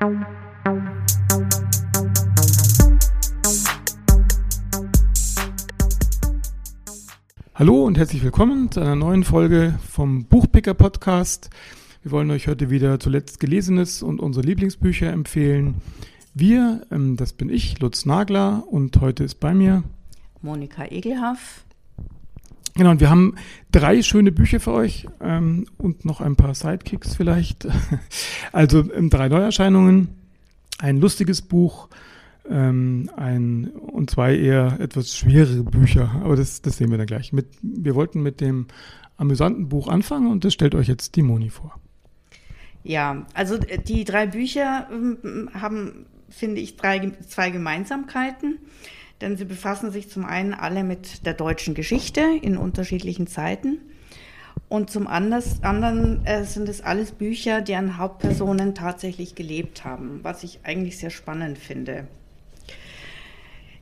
Hallo 0.00 0.14
und 7.84 7.98
herzlich 7.98 8.22
willkommen 8.22 8.70
zu 8.70 8.78
einer 8.78 8.94
neuen 8.94 9.24
Folge 9.24 9.76
vom 9.90 10.26
Buchpicker 10.26 10.74
Podcast. 10.74 11.50
Wir 12.02 12.12
wollen 12.12 12.30
euch 12.30 12.46
heute 12.46 12.70
wieder 12.70 13.00
zuletzt 13.00 13.40
Gelesenes 13.40 14.04
und 14.04 14.20
unsere 14.20 14.46
Lieblingsbücher 14.46 15.10
empfehlen. 15.10 15.82
Wir, 16.32 16.86
ähm, 16.92 17.16
das 17.16 17.32
bin 17.32 17.50
ich, 17.50 17.80
Lutz 17.80 18.06
Nagler, 18.06 18.62
und 18.68 19.00
heute 19.00 19.24
ist 19.24 19.40
bei 19.40 19.52
mir 19.52 19.82
Monika 20.42 20.84
Egelhaff. 20.84 21.64
Genau, 22.78 22.92
und 22.92 23.00
wir 23.00 23.10
haben 23.10 23.34
drei 23.72 24.02
schöne 24.02 24.30
Bücher 24.30 24.60
für 24.60 24.72
euch 24.72 25.08
ähm, 25.20 25.66
und 25.78 26.04
noch 26.04 26.20
ein 26.20 26.36
paar 26.36 26.54
Sidekicks 26.54 27.16
vielleicht. 27.16 27.66
Also 28.52 28.90
ähm, 28.92 29.10
drei 29.10 29.28
Neuerscheinungen, 29.28 30.08
ein 30.78 30.98
lustiges 30.98 31.42
Buch, 31.42 31.88
ähm, 32.48 33.10
ein 33.16 33.66
und 33.66 34.10
zwei 34.10 34.36
eher 34.36 34.78
etwas 34.78 35.16
schwerere 35.16 35.64
Bücher, 35.64 36.20
aber 36.22 36.36
das, 36.36 36.62
das 36.62 36.76
sehen 36.76 36.92
wir 36.92 36.98
dann 36.98 37.08
gleich. 37.08 37.32
Mit, 37.32 37.46
wir 37.62 37.96
wollten 37.96 38.22
mit 38.22 38.40
dem 38.40 38.68
amüsanten 39.16 39.68
Buch 39.68 39.88
anfangen 39.88 40.30
und 40.30 40.44
das 40.44 40.54
stellt 40.54 40.76
euch 40.76 40.86
jetzt 40.86 41.16
die 41.16 41.22
Moni 41.22 41.50
vor. 41.50 41.80
Ja, 42.84 43.26
also 43.34 43.56
äh, 43.56 43.82
die 43.82 44.04
drei 44.04 44.28
Bücher 44.28 44.88
ähm, 44.92 45.50
haben, 45.52 46.06
finde 46.28 46.60
ich, 46.60 46.76
drei, 46.76 47.10
zwei 47.26 47.50
Gemeinsamkeiten, 47.50 48.58
denn 49.20 49.36
sie 49.36 49.44
befassen 49.44 49.90
sich 49.90 50.10
zum 50.10 50.24
einen 50.24 50.54
alle 50.54 50.84
mit 50.84 51.26
der 51.26 51.34
deutschen 51.34 51.74
Geschichte 51.74 52.22
in 52.42 52.56
unterschiedlichen 52.56 53.26
Zeiten 53.26 53.78
und 54.68 54.90
zum 54.90 55.06
anderen 55.06 56.26
äh, 56.26 56.44
sind 56.44 56.68
es 56.68 56.82
alles 56.82 57.12
Bücher, 57.12 57.62
deren 57.62 57.96
Hauptpersonen 57.96 58.74
tatsächlich 58.74 59.34
gelebt 59.34 59.84
haben, 59.84 60.20
was 60.22 60.44
ich 60.44 60.60
eigentlich 60.62 60.98
sehr 60.98 61.10
spannend 61.10 61.58
finde. 61.58 62.06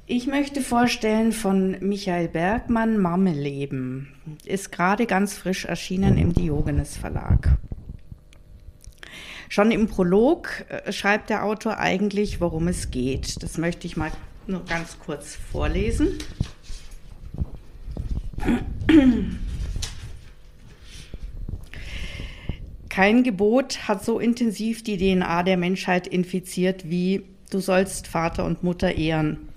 Ich 0.07 0.29
möchte 0.29 0.61
vorstellen 0.61 1.33
von 1.33 1.77
Michael 1.81 2.29
Bergmann 2.29 2.99
Mammeleben. 2.99 4.13
Ist 4.45 4.71
gerade 4.71 5.07
ganz 5.07 5.35
frisch 5.35 5.65
erschienen 5.65 6.17
im 6.17 6.33
Diogenes 6.33 6.97
Verlag. 6.97 7.59
Schon 9.49 9.73
im 9.73 9.89
Prolog 9.89 10.65
äh, 10.69 10.93
schreibt 10.93 11.31
der 11.31 11.45
Autor 11.45 11.79
eigentlich, 11.79 12.41
worum 12.41 12.69
es 12.69 12.93
geht. 12.93 13.43
Das 13.43 13.59
möchte 13.59 13.89
ich 13.89 13.97
mal 13.97 14.13
nur 14.49 14.65
ganz 14.65 14.99
kurz 14.99 15.37
vorlesen. 15.37 16.19
Kein 22.89 23.25
Gebot 23.25 23.89
hat 23.89 24.05
so 24.05 24.19
intensiv 24.19 24.83
die 24.83 24.97
DNA 24.97 25.43
der 25.43 25.57
Menschheit 25.57 26.07
infiziert 26.07 26.89
wie 26.89 27.25
du 27.51 27.61
sollst 27.61 28.07
Vater 28.07 28.45
und 28.45 28.63
Mutter 28.63 28.95
ehren. 28.95 29.49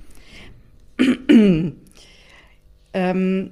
ähm, 2.93 3.51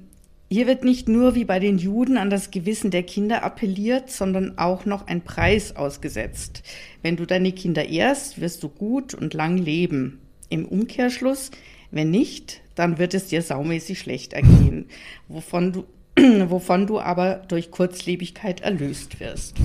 hier 0.49 0.67
wird 0.67 0.83
nicht 0.83 1.09
nur 1.09 1.35
wie 1.35 1.45
bei 1.45 1.59
den 1.59 1.77
Juden 1.77 2.17
an 2.17 2.29
das 2.29 2.51
Gewissen 2.51 2.91
der 2.91 3.03
Kinder 3.03 3.43
appelliert, 3.43 4.09
sondern 4.09 4.57
auch 4.57 4.85
noch 4.85 5.07
ein 5.07 5.21
Preis 5.21 5.75
ausgesetzt. 5.75 6.63
Wenn 7.01 7.17
du 7.17 7.25
deine 7.25 7.51
Kinder 7.51 7.87
ehrst, 7.87 8.39
wirst 8.39 8.63
du 8.63 8.69
gut 8.69 9.13
und 9.13 9.33
lang 9.33 9.57
leben. 9.57 10.19
Im 10.49 10.65
Umkehrschluss, 10.65 11.51
wenn 11.91 12.11
nicht, 12.11 12.61
dann 12.75 12.97
wird 12.97 13.13
es 13.13 13.27
dir 13.27 13.41
saumäßig 13.41 13.99
schlecht 13.99 14.33
ergehen, 14.33 14.85
wovon 15.27 15.73
du, 15.73 15.85
wovon 16.49 16.87
du 16.87 16.99
aber 16.99 17.43
durch 17.47 17.71
Kurzlebigkeit 17.71 18.61
erlöst 18.61 19.19
wirst. 19.19 19.55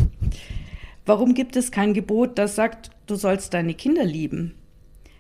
Warum 1.05 1.35
gibt 1.35 1.57
es 1.57 1.73
kein 1.73 1.95
Gebot, 1.95 2.39
das 2.39 2.55
sagt, 2.55 2.91
du 3.07 3.17
sollst 3.17 3.55
deine 3.55 3.75
Kinder 3.75 4.05
lieben? 4.05 4.55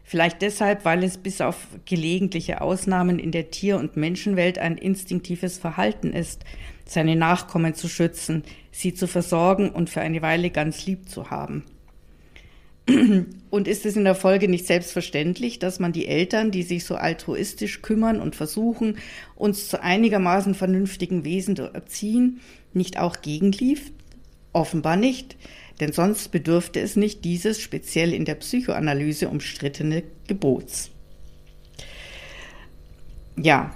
Vielleicht 0.05 0.43
deshalb, 0.43 0.85
weil 0.85 1.05
es 1.05 1.17
bis 1.17 1.41
auf 1.41 1.69
gelegentliche 1.87 2.61
Ausnahmen 2.61 3.19
in 3.19 3.33
der 3.33 3.51
Tier- 3.51 3.79
und 3.79 3.97
Menschenwelt 3.97 4.59
ein 4.59 4.77
instinktives 4.77 5.59
Verhalten 5.59 6.13
ist, 6.13 6.45
seine 6.85 7.17
Nachkommen 7.17 7.75
zu 7.75 7.89
schützen, 7.89 8.45
sie 8.71 8.95
zu 8.95 9.07
versorgen 9.07 9.71
und 9.71 9.91
für 9.91 10.01
eine 10.01 10.23
Weile 10.23 10.51
ganz 10.51 10.87
lieb 10.87 11.09
zu 11.09 11.31
haben. 11.31 11.65
Und 13.51 13.69
ist 13.69 13.87
es 13.87 13.97
in 13.97 14.05
der 14.05 14.15
Folge 14.15 14.49
nicht 14.49 14.67
selbstverständlich, 14.67 15.59
dass 15.59 15.79
man 15.79 15.93
die 15.93 16.07
Eltern, 16.07 16.51
die 16.51 16.63
sich 16.63 16.85
so 16.85 16.97
altruistisch 16.97 17.83
kümmern 17.83 18.21
und 18.21 18.35
versuchen, 18.35 18.99
uns 19.37 19.69
zu 19.69 19.83
einigermaßen 19.83 20.55
vernünftigen 20.55 21.25
Wesen 21.25 21.55
zu 21.55 21.73
erziehen, 21.73 22.41
nicht 22.73 22.99
auch 22.99 23.21
gegenlief? 23.21 23.93
Offenbar 24.53 24.97
nicht 24.97 25.37
denn 25.83 25.93
sonst 25.93 26.29
bedürfte 26.29 26.79
es 26.79 26.95
nicht 26.95 27.25
dieses 27.25 27.61
speziell 27.61 28.13
in 28.13 28.25
der 28.25 28.37
Psychoanalyse 28.37 29.29
umstrittene 29.29 30.05
Gebots. 30.29 30.93
Ja, 33.37 33.75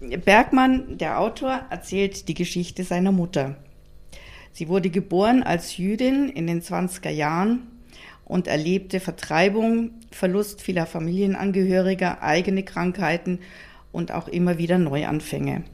Bergmann, 0.00 0.98
der 0.98 1.18
Autor, 1.18 1.64
erzählt 1.70 2.28
die 2.28 2.34
Geschichte 2.34 2.84
seiner 2.84 3.10
Mutter. 3.10 3.56
Sie 4.52 4.68
wurde 4.68 4.90
geboren 4.90 5.42
als 5.42 5.78
Jüdin 5.78 6.28
in 6.28 6.46
den 6.46 6.60
20er 6.60 7.08
Jahren 7.08 7.68
und 8.24 8.46
erlebte 8.46 9.00
Vertreibung, 9.00 9.90
Verlust 10.10 10.62
vieler 10.62 10.86
Familienangehöriger, 10.86 12.22
eigene 12.22 12.62
Krankheiten 12.62 13.40
und 13.92 14.12
auch 14.12 14.28
immer 14.28 14.58
wieder 14.58 14.78
Neuanfänge. 14.78 15.64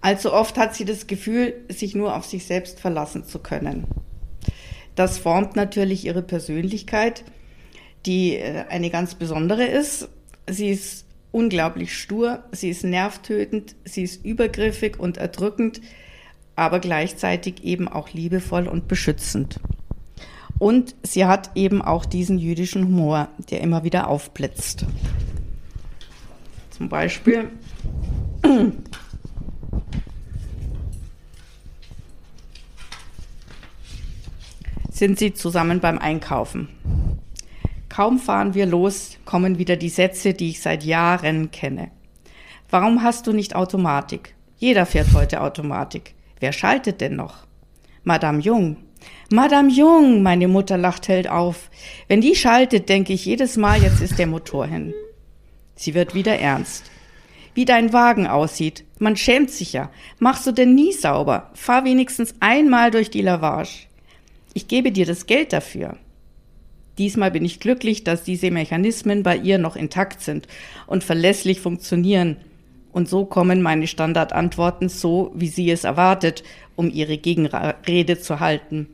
Allzu 0.00 0.32
oft 0.32 0.56
hat 0.56 0.74
sie 0.74 0.84
das 0.84 1.06
Gefühl, 1.06 1.54
sich 1.68 1.94
nur 1.94 2.16
auf 2.16 2.24
sich 2.24 2.46
selbst 2.46 2.80
verlassen 2.80 3.24
zu 3.24 3.40
können. 3.40 3.86
Das 4.94 5.18
formt 5.18 5.56
natürlich 5.56 6.04
ihre 6.04 6.22
Persönlichkeit, 6.22 7.24
die 8.06 8.36
äh, 8.36 8.64
eine 8.68 8.90
ganz 8.90 9.14
besondere 9.14 9.64
ist. 9.64 10.08
Sie 10.48 10.70
ist 10.70 11.04
unglaublich 11.30 11.96
stur, 11.96 12.44
sie 12.52 12.70
ist 12.70 12.84
nervtötend, 12.84 13.76
sie 13.84 14.02
ist 14.02 14.24
übergriffig 14.24 14.98
und 14.98 15.18
erdrückend, 15.18 15.80
aber 16.56 16.80
gleichzeitig 16.80 17.62
eben 17.64 17.86
auch 17.86 18.12
liebevoll 18.12 18.66
und 18.66 18.88
beschützend. 18.88 19.60
Und 20.58 20.96
sie 21.02 21.24
hat 21.24 21.50
eben 21.54 21.80
auch 21.82 22.04
diesen 22.04 22.38
jüdischen 22.38 22.84
Humor, 22.84 23.28
der 23.50 23.60
immer 23.60 23.84
wieder 23.84 24.08
aufblitzt. 24.08 24.84
Zum 26.70 26.88
Beispiel 26.88 27.50
sind 34.90 35.18
sie 35.18 35.34
zusammen 35.34 35.80
beim 35.80 35.98
Einkaufen. 35.98 36.68
Kaum 37.88 38.18
fahren 38.18 38.54
wir 38.54 38.66
los, 38.66 39.16
kommen 39.24 39.58
wieder 39.58 39.76
die 39.76 39.88
Sätze, 39.88 40.34
die 40.34 40.50
ich 40.50 40.60
seit 40.60 40.84
Jahren 40.84 41.50
kenne. 41.50 41.90
Warum 42.70 43.02
hast 43.02 43.26
du 43.26 43.32
nicht 43.32 43.56
Automatik? 43.56 44.34
Jeder 44.56 44.86
fährt 44.86 45.14
heute 45.14 45.40
Automatik. 45.40 46.14
Wer 46.38 46.52
schaltet 46.52 47.00
denn 47.00 47.16
noch? 47.16 47.46
Madame 48.04 48.40
Jung. 48.40 48.76
Madame 49.30 49.70
Jung, 49.70 50.22
meine 50.22 50.48
Mutter 50.48 50.78
lacht 50.78 51.08
hell 51.08 51.26
auf. 51.26 51.70
Wenn 52.08 52.20
die 52.20 52.34
schaltet, 52.34 52.88
denke 52.88 53.12
ich 53.12 53.24
jedes 53.24 53.56
Mal, 53.56 53.82
jetzt 53.82 54.00
ist 54.00 54.18
der 54.18 54.26
Motor 54.26 54.66
hin. 54.66 54.94
Sie 55.74 55.94
wird 55.94 56.14
wieder 56.14 56.38
ernst. 56.38 56.90
Wie 57.54 57.64
dein 57.64 57.92
Wagen 57.92 58.26
aussieht. 58.26 58.84
Man 58.98 59.16
schämt 59.16 59.50
sich 59.50 59.72
ja. 59.72 59.90
Machst 60.18 60.46
du 60.46 60.52
denn 60.52 60.74
nie 60.74 60.92
sauber? 60.92 61.50
Fahr 61.54 61.84
wenigstens 61.84 62.34
einmal 62.40 62.90
durch 62.90 63.10
die 63.10 63.22
Lavage. 63.22 63.86
Ich 64.54 64.68
gebe 64.68 64.92
dir 64.92 65.06
das 65.06 65.26
Geld 65.26 65.52
dafür. 65.52 65.96
Diesmal 66.98 67.30
bin 67.30 67.44
ich 67.44 67.60
glücklich, 67.60 68.02
dass 68.02 68.24
diese 68.24 68.50
Mechanismen 68.50 69.22
bei 69.22 69.36
ihr 69.36 69.58
noch 69.58 69.76
intakt 69.76 70.20
sind 70.20 70.48
und 70.86 71.04
verlässlich 71.04 71.60
funktionieren. 71.60 72.36
Und 72.98 73.08
so 73.08 73.24
kommen 73.24 73.62
meine 73.62 73.86
Standardantworten 73.86 74.88
so, 74.88 75.30
wie 75.32 75.46
sie 75.46 75.70
es 75.70 75.84
erwartet, 75.84 76.42
um 76.74 76.90
ihre 76.90 77.16
Gegenrede 77.16 78.18
zu 78.18 78.40
halten. 78.40 78.88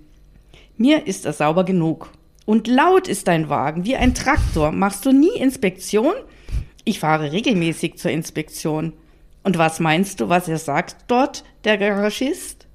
Mir 0.77 1.07
ist 1.07 1.25
er 1.25 1.33
sauber 1.33 1.65
genug. 1.65 2.11
Und 2.45 2.67
laut 2.67 3.09
ist 3.09 3.29
dein 3.29 3.49
Wagen, 3.49 3.87
wie 3.87 3.97
ein 3.97 4.13
Traktor. 4.15 4.73
Machst 4.73 5.07
du 5.07 5.13
nie 5.13 5.35
Inspektion? 5.39 6.13
Ich 6.85 7.01
fahre 7.01 7.33
regelmäßig 7.33 7.97
zur 7.97 8.11
Inspektion. 8.11 8.93
Und 9.43 9.57
was 9.57 9.81
meinst 9.81 10.21
du, 10.21 10.29
was 10.29 10.49
er 10.49 10.59
sagt 10.59 10.97
dort, 11.07 11.43
der 11.65 11.79
Garagist? 11.79 12.67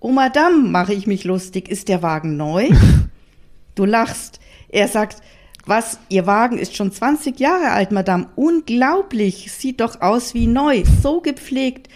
Oh 0.00 0.10
Madame, 0.10 0.68
mache 0.68 0.94
ich 0.94 1.06
mich 1.06 1.22
lustig, 1.22 1.68
ist 1.68 1.86
der 1.86 2.02
Wagen 2.02 2.36
neu? 2.36 2.70
Du 3.76 3.84
lachst. 3.84 4.40
Er 4.68 4.88
sagt, 4.88 5.22
was, 5.64 5.98
Ihr 6.08 6.26
Wagen 6.26 6.58
ist 6.58 6.74
schon 6.76 6.90
20 6.90 7.38
Jahre 7.38 7.70
alt, 7.70 7.92
Madame. 7.92 8.28
Unglaublich, 8.34 9.52
sieht 9.52 9.80
doch 9.80 10.00
aus 10.00 10.34
wie 10.34 10.46
neu, 10.46 10.82
so 11.02 11.20
gepflegt. 11.20 11.88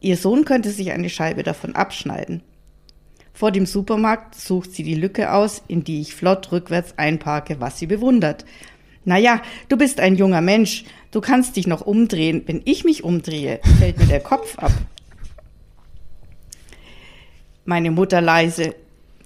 Ihr 0.00 0.16
Sohn 0.16 0.44
könnte 0.44 0.70
sich 0.70 0.92
eine 0.92 1.10
Scheibe 1.10 1.42
davon 1.42 1.74
abschneiden. 1.74 2.42
Vor 3.32 3.52
dem 3.52 3.66
Supermarkt 3.66 4.34
sucht 4.34 4.72
sie 4.72 4.82
die 4.82 4.94
Lücke 4.94 5.32
aus, 5.32 5.62
in 5.68 5.84
die 5.84 6.00
ich 6.00 6.14
flott 6.14 6.50
rückwärts 6.52 6.94
einparke, 6.96 7.60
was 7.60 7.78
sie 7.78 7.86
bewundert. 7.86 8.44
Na 9.04 9.16
ja, 9.16 9.42
du 9.68 9.76
bist 9.76 10.00
ein 10.00 10.16
junger 10.16 10.40
Mensch, 10.40 10.84
du 11.10 11.20
kannst 11.20 11.56
dich 11.56 11.66
noch 11.66 11.80
umdrehen. 11.80 12.42
Wenn 12.46 12.62
ich 12.64 12.84
mich 12.84 13.04
umdrehe, 13.04 13.60
fällt 13.78 13.98
mir 13.98 14.06
der 14.06 14.20
Kopf 14.20 14.58
ab. 14.58 14.72
Meine 17.64 17.90
Mutter 17.90 18.20
leise. 18.20 18.74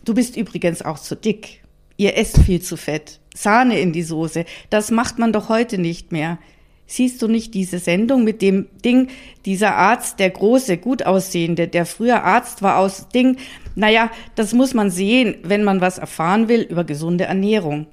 Du 0.05 0.15
bist 0.15 0.37
übrigens 0.37 0.83
auch 0.83 0.99
zu 0.99 1.15
dick. 1.15 1.63
ihr 1.97 2.17
esst 2.17 2.39
viel 2.43 2.61
zu 2.61 2.77
fett. 2.77 3.21
Sahne 3.35 3.81
in 3.81 3.93
die 3.93 4.03
Soße. 4.03 4.45
Das 4.71 4.91
macht 4.91 5.19
man 5.19 5.33
doch 5.33 5.49
heute 5.49 5.79
nicht 5.79 6.13
mehr. 6.13 6.39
Siehst 6.87 7.23
du 7.23 7.29
nicht 7.29 7.55
diese 7.55 7.79
Sendung 7.79 8.25
mit 8.25 8.43
dem 8.43 8.67
Ding, 8.85 9.09
dieser 9.47 9.77
Arzt, 9.77 10.19
der 10.19 10.31
große, 10.31 10.77
gut 10.77 11.05
aussehende, 11.05 11.67
der 11.69 11.87
früher 11.87 12.23
Arzt 12.23 12.61
war 12.61 12.79
aus 12.79 13.09
Ding? 13.09 13.39
Naja, 13.75 14.11
das 14.35 14.53
muss 14.53 14.75
man 14.75 14.91
sehen, 14.91 15.37
wenn 15.43 15.65
man 15.65 15.81
was 15.81 15.99
erfahren 15.99 16.49
will 16.49 16.61
über 16.61 16.85
gesunde 16.85 17.25
Ernährung. 17.25 17.87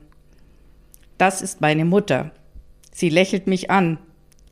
Das 1.18 1.42
ist 1.42 1.62
meine 1.62 1.86
Mutter. 1.86 2.32
Sie 2.92 3.10
lächelt 3.10 3.48
mich 3.48 3.72
an. 3.72 4.00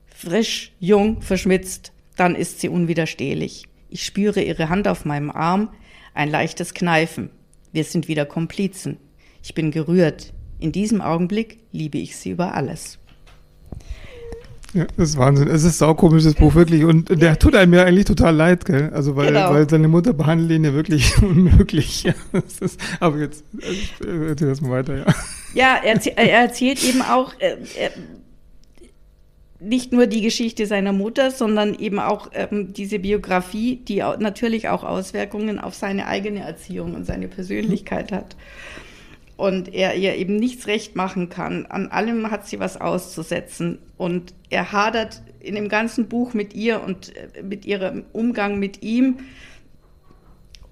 Frisch, 0.06 0.72
jung, 0.80 1.22
verschmitzt. 1.22 1.92
Dann 2.16 2.34
ist 2.34 2.62
sie 2.62 2.70
unwiderstehlich. 2.70 3.66
Ich 3.90 4.06
spüre 4.06 4.42
ihre 4.42 4.70
Hand 4.70 4.88
auf 4.88 5.06
meinem 5.06 5.30
Arm, 5.30 5.70
ein 6.14 6.30
leichtes 6.30 6.74
Kneifen. 6.74 7.30
Wir 7.74 7.84
sind 7.84 8.08
wieder 8.08 8.26
Komplizen. 8.26 8.98
Ich 9.44 9.54
bin 9.54 9.72
gerührt. 9.72 10.34
In 10.60 10.72
diesem 10.72 11.02
Augenblick 11.02 11.60
liebe 11.72 11.98
ich 11.98 12.18
sie 12.18 12.32
über 12.32 12.54
alles. 12.54 12.98
Ja, 14.74 14.86
das 14.98 15.10
ist 15.10 15.18
Wahnsinn. 15.18 15.48
Es 15.48 15.64
ist 15.64 15.82
ein 15.82 15.88
saukomisches 15.88 16.34
Buch, 16.34 16.54
wirklich. 16.56 16.84
Und 16.84 17.10
der 17.22 17.40
tut 17.40 17.56
einem 17.56 17.74
ja 17.74 17.84
eigentlich 17.84 18.06
total 18.06 18.36
leid, 18.36 18.66
gell? 18.66 18.92
Also, 18.94 19.16
weil, 19.16 19.28
genau. 19.28 19.52
weil 19.52 19.70
seine 19.70 19.88
Mutter 19.88 20.14
behandelt 20.14 20.52
ihn 20.52 20.66
ja 20.66 20.74
wirklich 20.74 21.18
unmöglich. 21.22 22.04
Ja, 22.04 22.14
ist, 22.60 22.80
aber 23.00 23.18
jetzt 23.20 23.44
erzähl 24.02 24.50
das 24.50 24.62
mal 24.62 24.72
weiter, 24.72 24.98
ja. 24.98 25.06
Ja, 25.54 25.80
er, 25.84 26.00
er 26.18 26.42
erzählt 26.42 26.84
eben 26.84 27.02
auch 27.02 27.34
äh, 27.40 27.54
äh, 27.54 27.90
nicht 29.60 29.94
nur 29.94 30.06
die 30.06 30.22
Geschichte 30.22 30.68
seiner 30.68 30.92
Mutter, 30.92 31.32
sondern 31.32 31.74
eben 31.74 32.00
auch 32.00 32.30
ähm, 32.34 32.74
diese 32.74 33.00
Biografie, 33.00 33.78
die 33.78 34.04
auch, 34.04 34.20
natürlich 34.20 34.68
auch 34.70 34.84
Auswirkungen 34.84 35.60
auf 35.60 35.76
seine 35.76 36.08
eigene 36.08 36.42
Erziehung 36.42 36.94
und 36.94 37.06
seine 37.06 37.28
Persönlichkeit 37.28 38.12
hat 38.12 38.36
und 39.38 39.74
er 39.74 39.96
ihr 39.96 40.16
eben 40.16 40.36
nichts 40.36 40.68
recht 40.68 40.96
machen 40.96 41.30
kann. 41.30 41.66
An 41.68 41.88
allem 41.88 42.30
hat 42.32 42.48
sie 42.48 42.60
was 42.60 42.82
auszusetzen 42.82 43.78
und 43.96 44.34
er 44.50 44.72
hadert 44.72 45.22
in 45.40 45.56
dem 45.56 45.70
ganzen 45.70 46.08
Buch 46.10 46.34
mit 46.34 46.54
ihr 46.54 46.84
und 46.84 47.16
äh, 47.16 47.44
mit 47.44 47.66
ihrem 47.66 48.04
Umgang 48.12 48.60
mit 48.60 48.84
ihm 48.84 49.20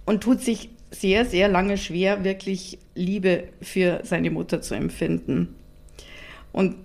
und 0.05 0.21
tut 0.21 0.41
sich 0.41 0.69
sehr, 0.91 1.25
sehr 1.25 1.47
lange 1.47 1.77
schwer, 1.77 2.23
wirklich 2.23 2.79
Liebe 2.95 3.45
für 3.61 4.01
seine 4.03 4.31
Mutter 4.31 4.61
zu 4.61 4.75
empfinden. 4.75 5.55
Und 6.51 6.75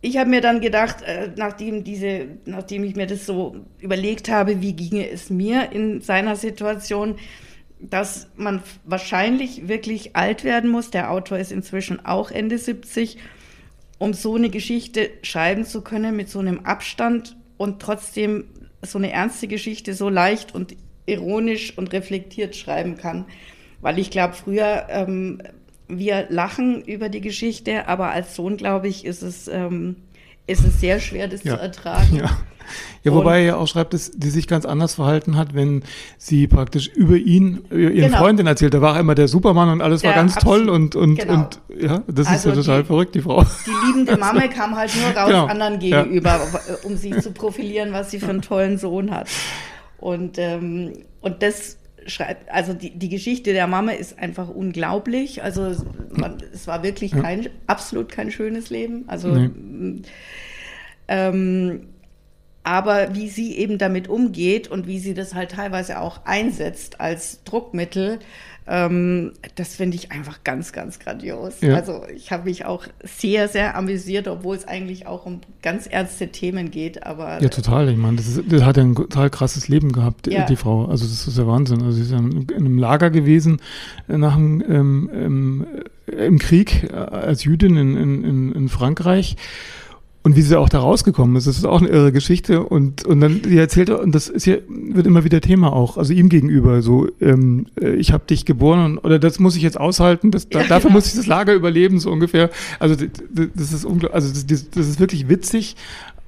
ich 0.00 0.18
habe 0.18 0.30
mir 0.30 0.40
dann 0.40 0.60
gedacht, 0.60 1.02
äh, 1.02 1.30
nachdem, 1.36 1.82
diese, 1.82 2.26
nachdem 2.44 2.84
ich 2.84 2.94
mir 2.94 3.06
das 3.06 3.26
so 3.26 3.56
überlegt 3.80 4.28
habe, 4.28 4.60
wie 4.60 4.74
ginge 4.74 5.08
es 5.08 5.30
mir 5.30 5.72
in 5.72 6.00
seiner 6.00 6.36
Situation, 6.36 7.16
dass 7.80 8.28
man 8.36 8.62
wahrscheinlich 8.84 9.68
wirklich 9.68 10.16
alt 10.16 10.44
werden 10.44 10.70
muss. 10.70 10.90
Der 10.90 11.10
Autor 11.10 11.38
ist 11.38 11.52
inzwischen 11.52 12.04
auch 12.04 12.30
Ende 12.30 12.58
70, 12.58 13.18
um 13.98 14.14
so 14.14 14.36
eine 14.36 14.50
Geschichte 14.50 15.10
schreiben 15.22 15.64
zu 15.64 15.82
können 15.82 16.16
mit 16.16 16.28
so 16.28 16.38
einem 16.38 16.60
Abstand 16.60 17.36
und 17.56 17.80
trotzdem 17.80 18.44
so 18.82 18.98
eine 18.98 19.10
ernste 19.10 19.48
Geschichte 19.48 19.94
so 19.94 20.08
leicht 20.08 20.54
und 20.54 20.76
ironisch 21.06 21.76
und 21.76 21.92
reflektiert 21.92 22.54
schreiben 22.54 22.96
kann. 22.96 23.24
Weil 23.80 23.98
ich 23.98 24.10
glaube, 24.10 24.34
früher, 24.34 24.86
ähm, 24.90 25.42
wir 25.88 26.26
lachen 26.28 26.82
über 26.82 27.08
die 27.08 27.20
Geschichte, 27.20 27.88
aber 27.88 28.10
als 28.10 28.34
Sohn, 28.34 28.56
glaube 28.56 28.88
ich, 28.88 29.04
ist 29.04 29.22
es, 29.22 29.48
ähm, 29.48 29.96
ist 30.48 30.64
es 30.64 30.80
sehr 30.80 30.98
schwer, 30.98 31.28
das 31.28 31.44
ja. 31.44 31.54
zu 31.54 31.62
ertragen. 31.62 32.16
Ja. 32.16 32.38
Ja, 33.02 33.14
wobei 33.14 33.38
er 33.38 33.44
ja 33.44 33.56
auch 33.56 33.66
schreibt, 33.66 33.94
dass 33.94 34.10
die 34.10 34.28
sich 34.28 34.46
ganz 34.46 34.66
anders 34.66 34.96
verhalten 34.96 35.36
hat, 35.36 35.54
wenn 35.54 35.82
sie 36.18 36.46
praktisch 36.46 36.88
über 36.88 37.16
ihn, 37.16 37.64
ihren 37.70 37.94
genau. 37.94 38.18
Freundin 38.18 38.46
erzählt. 38.46 38.74
Da 38.74 38.82
war 38.82 38.98
immer 39.00 39.14
der 39.14 39.28
Supermann 39.28 39.70
und 39.70 39.80
alles 39.80 40.02
ja, 40.02 40.10
war 40.10 40.16
ganz 40.16 40.36
absolut. 40.36 40.66
toll 40.66 40.68
und, 40.68 40.96
und, 40.96 41.16
genau. 41.16 41.34
und 41.34 41.60
ja, 41.80 42.02
das 42.06 42.26
also 42.26 42.50
ist 42.50 42.56
ja 42.56 42.62
total 42.62 42.82
die, 42.82 42.86
verrückt, 42.86 43.14
die 43.14 43.22
Frau. 43.22 43.42
Die 43.66 43.86
liebende 43.86 44.16
Mama 44.18 44.46
kam 44.48 44.76
halt 44.76 44.90
nur 44.96 45.16
raus 45.16 45.28
genau. 45.28 45.46
anderen 45.46 45.78
gegenüber, 45.78 46.30
ja. 46.30 46.74
um 46.82 46.96
sie 46.96 47.12
zu 47.18 47.32
profilieren, 47.32 47.92
was 47.92 48.10
sie 48.10 48.20
für 48.20 48.30
einen 48.30 48.42
tollen 48.42 48.76
Sohn 48.76 49.10
hat. 49.12 49.28
Und, 49.98 50.38
ähm, 50.38 50.92
und 51.22 51.42
das 51.42 51.77
schreibt, 52.08 52.50
also 52.50 52.74
die, 52.74 52.90
die 52.90 53.08
Geschichte 53.08 53.52
der 53.52 53.66
Mama 53.66 53.92
ist 53.92 54.18
einfach 54.18 54.48
unglaublich. 54.48 55.42
Also 55.42 55.74
man, 56.10 56.38
es 56.52 56.66
war 56.66 56.82
wirklich 56.82 57.12
kein, 57.12 57.48
absolut 57.66 58.10
kein 58.10 58.30
schönes 58.30 58.70
Leben. 58.70 59.04
Also 59.06 59.28
nee. 59.28 60.02
ähm, 61.08 61.80
aber 62.64 63.14
wie 63.14 63.28
sie 63.28 63.56
eben 63.56 63.78
damit 63.78 64.08
umgeht 64.08 64.68
und 64.68 64.86
wie 64.86 64.98
sie 64.98 65.14
das 65.14 65.34
halt 65.34 65.52
teilweise 65.52 66.00
auch 66.00 66.26
einsetzt 66.26 67.00
als 67.00 67.42
Druckmittel, 67.44 68.18
ähm, 68.68 69.32
das 69.54 69.74
finde 69.74 69.96
ich 69.96 70.12
einfach 70.12 70.44
ganz, 70.44 70.72
ganz 70.72 70.98
grandios. 70.98 71.60
Ja. 71.60 71.74
Also 71.74 72.02
ich 72.14 72.30
habe 72.30 72.44
mich 72.44 72.64
auch 72.64 72.84
sehr, 73.02 73.48
sehr 73.48 73.76
amüsiert, 73.76 74.28
obwohl 74.28 74.56
es 74.56 74.68
eigentlich 74.68 75.06
auch 75.06 75.24
um 75.24 75.40
ganz 75.62 75.86
ernste 75.86 76.28
Themen 76.28 76.70
geht. 76.70 77.04
Aber 77.04 77.42
ja, 77.42 77.48
total. 77.48 77.88
Ich 77.88 77.96
meine, 77.96 78.16
das, 78.18 78.40
das, 78.46 78.62
hat 78.62 78.76
ja 78.76 78.82
ein 78.82 78.94
total 78.94 79.30
krasses 79.30 79.68
Leben 79.68 79.92
gehabt, 79.92 80.26
ja. 80.26 80.44
die 80.44 80.56
Frau. 80.56 80.84
Also 80.84 81.06
das 81.06 81.26
ist 81.26 81.38
ja 81.38 81.46
Wahnsinn. 81.46 81.82
Also 81.82 81.92
sie 81.92 82.02
ist 82.02 82.10
ja 82.10 82.18
in 82.18 82.46
einem 82.52 82.78
Lager 82.78 83.10
gewesen 83.10 83.60
äh, 84.08 84.18
nach 84.18 84.36
dem 84.36 84.62
ähm, 84.68 85.10
ähm, 85.14 85.66
im 86.06 86.38
Krieg 86.38 86.90
äh, 86.90 86.94
als 86.94 87.44
Jüdin 87.44 87.76
in, 87.76 87.96
in, 87.96 88.52
in 88.52 88.68
Frankreich 88.68 89.36
und 90.24 90.36
wie 90.36 90.42
sie 90.42 90.58
auch 90.58 90.68
da 90.68 90.80
rausgekommen 90.80 91.36
ist, 91.36 91.46
das 91.46 91.58
ist 91.58 91.64
auch 91.64 91.80
eine 91.80 91.88
irre 91.88 92.12
Geschichte. 92.12 92.62
Und, 92.62 93.04
und 93.04 93.20
dann, 93.20 93.40
die 93.42 93.56
erzählt, 93.56 93.88
und 93.88 94.14
das 94.14 94.28
ist 94.28 94.46
ja, 94.46 94.56
wird 94.68 95.06
immer 95.06 95.24
wieder 95.24 95.40
Thema 95.40 95.72
auch, 95.72 95.96
also 95.96 96.12
ihm 96.12 96.28
gegenüber, 96.28 96.82
so, 96.82 97.08
ähm, 97.20 97.66
äh, 97.80 97.94
ich 97.94 98.12
habe 98.12 98.24
dich 98.26 98.44
geboren 98.44 98.84
und, 98.84 98.98
oder 98.98 99.18
das 99.18 99.38
muss 99.38 99.56
ich 99.56 99.62
jetzt 99.62 99.78
aushalten, 99.78 100.30
das, 100.30 100.48
da, 100.48 100.60
ja, 100.60 100.66
dafür 100.66 100.88
genau. 100.88 100.94
muss 100.94 101.06
ich 101.06 101.14
das 101.14 101.26
Lager 101.26 101.54
überleben, 101.54 102.00
so 102.00 102.10
ungefähr. 102.10 102.50
Also 102.78 102.96
das 102.96 103.72
ist 103.72 103.84
unglaublich, 103.84 104.14
also 104.14 104.46
das, 104.46 104.70
das 104.70 104.88
ist 104.88 105.00
wirklich 105.00 105.28
witzig, 105.28 105.76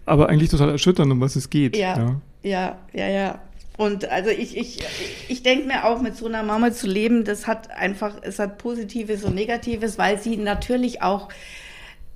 aber 0.07 0.29
eigentlich 0.29 0.51
total 0.51 0.71
erschütternd, 0.71 1.11
um 1.11 1.21
was 1.21 1.37
es 1.37 1.51
geht. 1.51 1.77
Ja, 1.77 1.99
ja, 1.99 2.21
ja, 2.43 2.79
ja. 2.95 3.09
ja. 3.09 3.41
Und 3.77 4.11
also 4.11 4.29
ich, 4.29 4.59
ich, 4.59 4.81
ich 5.29 5.43
denke 5.43 5.67
mir 5.67 5.87
auch, 5.87 6.03
mit 6.03 6.15
so 6.15 6.27
einer 6.27 6.43
Mama 6.43 6.71
zu 6.71 6.87
leben, 6.87 7.25
das 7.25 7.47
hat 7.47 7.71
einfach, 7.71 8.15
es 8.21 8.39
hat 8.39 8.59
Positives 8.59 9.25
und 9.25 9.35
Negatives, 9.35 9.97
weil 9.97 10.21
sie 10.21 10.37
natürlich 10.37 11.01
auch 11.01 11.31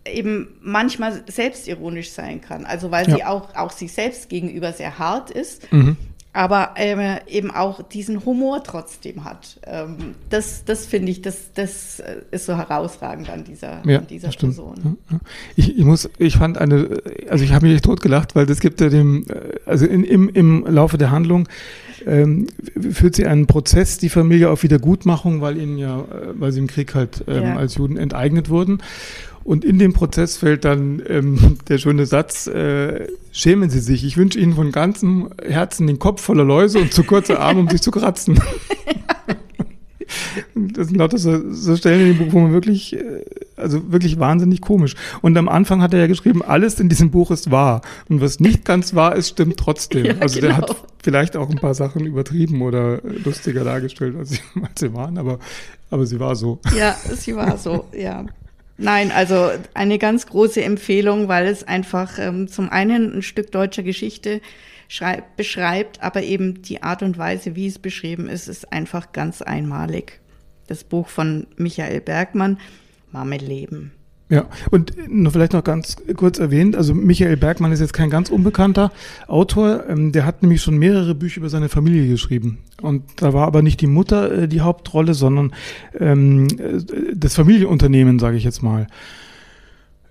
eben 0.07 0.49
manchmal 0.61 1.23
selbstironisch 1.27 2.11
sein 2.11 2.41
kann. 2.41 2.65
Also 2.65 2.91
weil 2.91 3.09
ja. 3.09 3.17
sie 3.17 3.25
auch, 3.25 3.55
auch 3.55 3.71
sich 3.71 3.93
selbst 3.93 4.29
gegenüber 4.29 4.73
sehr 4.73 4.99
hart 4.99 5.31
ist, 5.31 5.71
mhm. 5.73 5.97
aber 6.33 6.75
äh, 6.77 7.21
eben 7.27 7.51
auch 7.51 7.83
diesen 7.83 8.25
Humor 8.25 8.63
trotzdem 8.63 9.25
hat. 9.25 9.59
Ähm, 9.67 10.15
das 10.29 10.65
das 10.65 10.87
finde 10.87 11.11
ich, 11.11 11.23
das, 11.23 11.53
das 11.55 12.01
äh, 12.01 12.17
ist 12.31 12.47
so 12.47 12.57
herausragend 12.57 13.31
an 13.31 13.45
dieser, 13.45 13.83
ja, 13.87 13.99
an 13.99 14.07
dieser 14.07 14.29
Person. 14.29 14.99
Ja, 15.11 15.19
ich, 15.57 15.79
ich 15.79 15.85
muss, 15.85 16.09
ich 16.19 16.37
fand 16.37 16.59
eine, 16.59 17.01
also 17.31 17.45
ich 17.45 17.53
habe 17.53 17.67
mich 17.67 17.77
echt 17.77 17.85
totgelacht, 17.85 18.37
weil 18.37 18.47
das 18.47 18.61
gibt 18.61 18.81
ja 18.81 18.91
dem, 18.91 19.25
äh, 19.29 19.59
also 19.65 19.87
in, 19.87 20.05
im, 20.05 20.29
im 20.29 20.67
Laufe 20.67 20.99
der 20.99 21.11
Handlung 21.11 21.49
ähm, 22.07 22.49
führt 22.93 23.15
sie 23.15 23.27
einen 23.27 23.47
Prozess, 23.47 23.99
die 23.99 24.09
Familie 24.09 24.51
auf 24.51 24.63
Wiedergutmachung, 24.63 25.41
weil 25.41 25.57
ihnen 25.57 25.79
ja, 25.79 26.01
äh, 26.01 26.35
weil 26.35 26.53
sie 26.53 26.61
im 26.61 26.67
Krieg 26.67 26.95
halt 26.95 27.25
ähm, 27.27 27.57
als 27.57 27.77
Juden 27.77 27.97
enteignet 27.97 28.49
wurden. 28.51 28.83
Und 29.45 29.65
in 29.65 29.79
dem 29.79 29.93
Prozess 29.93 30.39
fällt 30.39 30.65
dann 30.65 31.03
ähm, 31.07 31.59
der 31.69 31.79
schöne 31.79 32.07
Satz, 32.07 32.47
äh, 32.47 33.09
schämen 33.31 33.69
Sie 33.69 33.81
sich, 33.81 34.05
ich 34.05 34.17
wünsche 34.17 34.39
Ihnen 34.39 34.55
von 34.55 34.73
ganzem 34.73 35.31
Herzen 35.47 35.87
den 35.87 35.99
Kopf 35.99 36.23
voller 36.23 36.45
Läuse 36.45 36.79
und 36.79 36.95
zu 36.95 37.05
kurze 37.05 37.39
Arme, 37.39 37.61
um 37.61 37.69
sich 37.69 37.83
zu 37.83 37.91
kratzen. 37.91 38.41
das 40.55 40.89
sind 40.89 40.97
lauter 40.97 41.19
so, 41.19 41.53
so 41.53 41.77
Stellen 41.77 42.01
in 42.01 42.17
dem 42.17 42.19
Buch, 42.19 42.33
wo 42.33 42.41
man 42.41 42.53
wirklich, 42.53 42.97
äh, 42.97 43.23
also 43.57 43.93
wirklich 43.93 44.19
wahnsinnig 44.19 44.63
komisch. 44.63 44.95
Und 45.21 45.37
am 45.37 45.49
Anfang 45.49 45.83
hat 45.83 45.93
er 45.93 46.01
ja 46.01 46.07
geschrieben, 46.07 46.43
alles 46.43 46.81
in 46.81 46.89
diesem 46.89 47.11
Buch 47.11 47.31
ist 47.31 47.51
wahr. 47.51 47.83
Und 48.09 48.23
was 48.23 48.41
nicht 48.41 48.65
ganz 48.65 48.95
wahr 48.95 49.15
ist, 49.15 49.29
stimmt 49.29 49.59
trotzdem. 49.59 50.07
Ja, 50.07 50.15
also 50.21 50.41
genau. 50.41 50.49
der 50.49 50.57
hat 50.57 50.77
vielleicht 51.03 51.37
auch 51.37 51.51
ein 51.51 51.57
paar 51.57 51.75
Sachen 51.75 52.07
übertrieben 52.07 52.63
oder 52.63 53.03
lustiger 53.03 53.63
dargestellt, 53.63 54.17
als 54.17 54.31
sie, 54.31 54.41
als 54.63 54.81
sie 54.81 54.95
waren, 54.95 55.19
aber, 55.19 55.39
aber 55.91 56.07
sie 56.07 56.19
war 56.19 56.35
so. 56.35 56.61
Ja, 56.77 56.97
sie 57.15 57.37
war 57.37 57.59
so, 57.59 57.85
ja. 57.93 58.25
Nein, 58.77 59.13
also 59.13 59.51
eine 59.75 59.99
ganz 59.99 60.27
große 60.27 60.63
Empfehlung, 60.63 61.29
weil 61.29 61.47
es 61.47 61.63
einfach 61.63 62.19
ähm, 62.19 62.49
zum 62.49 62.71
einen 62.71 63.17
ein 63.17 63.23
Stück 63.23 63.53
deutscher 63.53 63.85
Geschichte 63.85 64.41
beschreibt, 65.37 66.03
aber 66.03 66.23
eben 66.23 66.63
die 66.63 66.83
Art 66.83 67.03
und 67.03 67.17
Weise, 67.17 67.57
wie 67.57 67.67
es 67.67 67.79
beschrieben 67.79 68.29
ist, 68.29 68.49
ist 68.49 68.73
einfach 68.73 69.13
ganz 69.13 69.43
einmalig. 69.43 70.21
Das 70.67 70.85
Buch 70.85 71.09
von 71.09 71.47
Michael 71.57 72.01
Bergmann, 72.01 72.59
Marmeleben. 73.11 73.93
Ja, 74.31 74.47
und 74.71 74.95
nur 75.09 75.33
vielleicht 75.33 75.53
noch 75.53 75.65
ganz 75.65 75.97
kurz 76.17 76.39
erwähnt, 76.39 76.77
also 76.77 76.95
Michael 76.95 77.37
Bergmann 77.37 77.73
ist 77.73 77.81
jetzt 77.81 77.93
kein 77.93 78.09
ganz 78.09 78.31
unbekannter 78.31 78.91
Autor, 79.27 79.85
ähm, 79.87 80.13
der 80.13 80.25
hat 80.25 80.43
nämlich 80.43 80.63
schon 80.63 80.79
mehrere 80.79 81.15
Bücher 81.15 81.41
über 81.41 81.51
seine 81.51 81.69
Familie 81.69 82.09
geschrieben. 82.09 82.59
Und 82.81 83.03
da 83.17 83.35
war 83.35 83.47
aber 83.47 83.61
nicht 83.61 83.83
die 83.83 83.87
Mutter 83.87 84.33
äh, 84.33 84.49
die 84.49 84.63
Hauptrolle, 84.63 85.13
sondern 85.13 85.53
ähm, 86.01 86.47
äh, 86.59 86.81
das 87.15 87.35
Familienunternehmen, 87.35 88.19
sage 88.19 88.39
ich 88.39 88.45
jetzt 88.45 88.63
mal. 88.63 88.87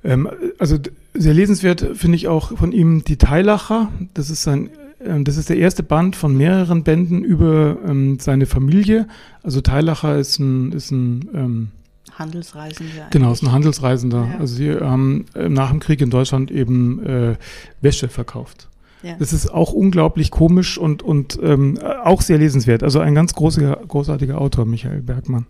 Ähm, 0.03 0.29
also 0.60 0.77
sehr 1.15 1.34
lesenswert 1.34 1.84
finde 1.96 2.15
ich 2.15 2.27
auch 2.27 2.55
von 2.55 2.72
ihm 2.72 3.03
die 3.03 3.17
Teilacher. 3.17 3.91
Das 4.13 4.29
ist 4.29 4.43
sein 4.43 4.70
das 5.05 5.36
ist 5.36 5.50
der 5.50 5.58
erste 5.58 5.84
Band 5.84 6.15
von 6.15 6.38
mehreren 6.38 6.84
Bänden 6.84 7.25
über 7.25 7.77
seine 8.20 8.46
Familie. 8.46 9.10
Also 9.41 9.60
Teilacher 9.60 10.17
ist 10.17 10.39
ein, 10.39 10.72
ist 10.72 10.91
ein 10.91 11.74
Handelsreisender. 12.20 13.08
Genau, 13.12 13.32
ist 13.32 13.43
ein 13.43 13.51
Handelsreisender. 13.51 14.27
Ja. 14.34 14.39
Also 14.39 14.55
sie 14.55 14.72
haben 14.74 15.25
äh, 15.36 15.50
nach 15.50 15.72
dem 15.72 15.79
Krieg 15.79 16.01
in 16.01 16.10
Deutschland 16.10 16.51
eben 16.51 17.03
äh, 17.05 17.36
Wäsche 17.82 18.10
verkauft. 18.10 18.70
Ja. 19.01 19.15
Das 19.20 19.34
ist 19.34 19.53
auch 19.53 19.74
unglaublich 19.74 20.32
komisch 20.32 20.77
und, 20.77 21.03
und 21.03 21.38
ähm, 21.43 21.77
auch 22.03 22.22
sehr 22.22 22.38
lesenswert. 22.38 22.84
Also 22.84 23.00
ein 23.00 23.13
ganz 23.13 23.34
großer, 23.34 23.82
großartiger 23.88 24.39
Autor, 24.39 24.65
Michael 24.65 25.01
Bergmann. 25.01 25.46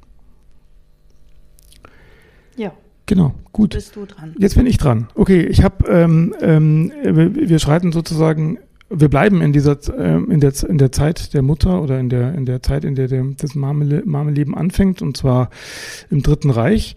ja, 2.55 2.72
Genau, 3.05 3.34
gut. 3.51 3.72
bist 3.72 3.96
du 3.96 4.05
dran. 4.05 4.34
Jetzt 4.39 4.55
bin 4.55 4.65
ich 4.65 4.77
dran. 4.77 5.08
Okay, 5.15 5.41
ich 5.41 5.63
habe, 5.63 5.88
ähm, 5.88 6.34
ähm, 6.41 6.91
wir 7.03 7.60
schreiten 7.60 7.91
sozusagen, 7.91 8.60
wir 8.96 9.10
bleiben 9.10 9.42
in 9.42 9.54
dieser, 9.54 9.78
ähm, 9.98 10.30
in 10.30 10.40
der, 10.40 10.54
in 10.68 10.78
der 10.78 10.92
Zeit 10.92 11.34
der 11.34 11.42
Mutter 11.42 11.82
oder 11.82 12.00
in 12.00 12.10
der, 12.10 12.34
in 12.36 12.46
der 12.46 12.62
Zeit, 12.62 12.86
in 12.86 12.96
der 12.96 13.08
der 13.08 13.24
das 13.38 13.56
Marmele- 13.56 14.04
Marmeleben 14.06 14.56
anfängt, 14.56 15.02
und 15.02 15.18
zwar 15.18 15.50
im 16.10 16.22
Dritten 16.22 16.50
Reich. 16.50 16.96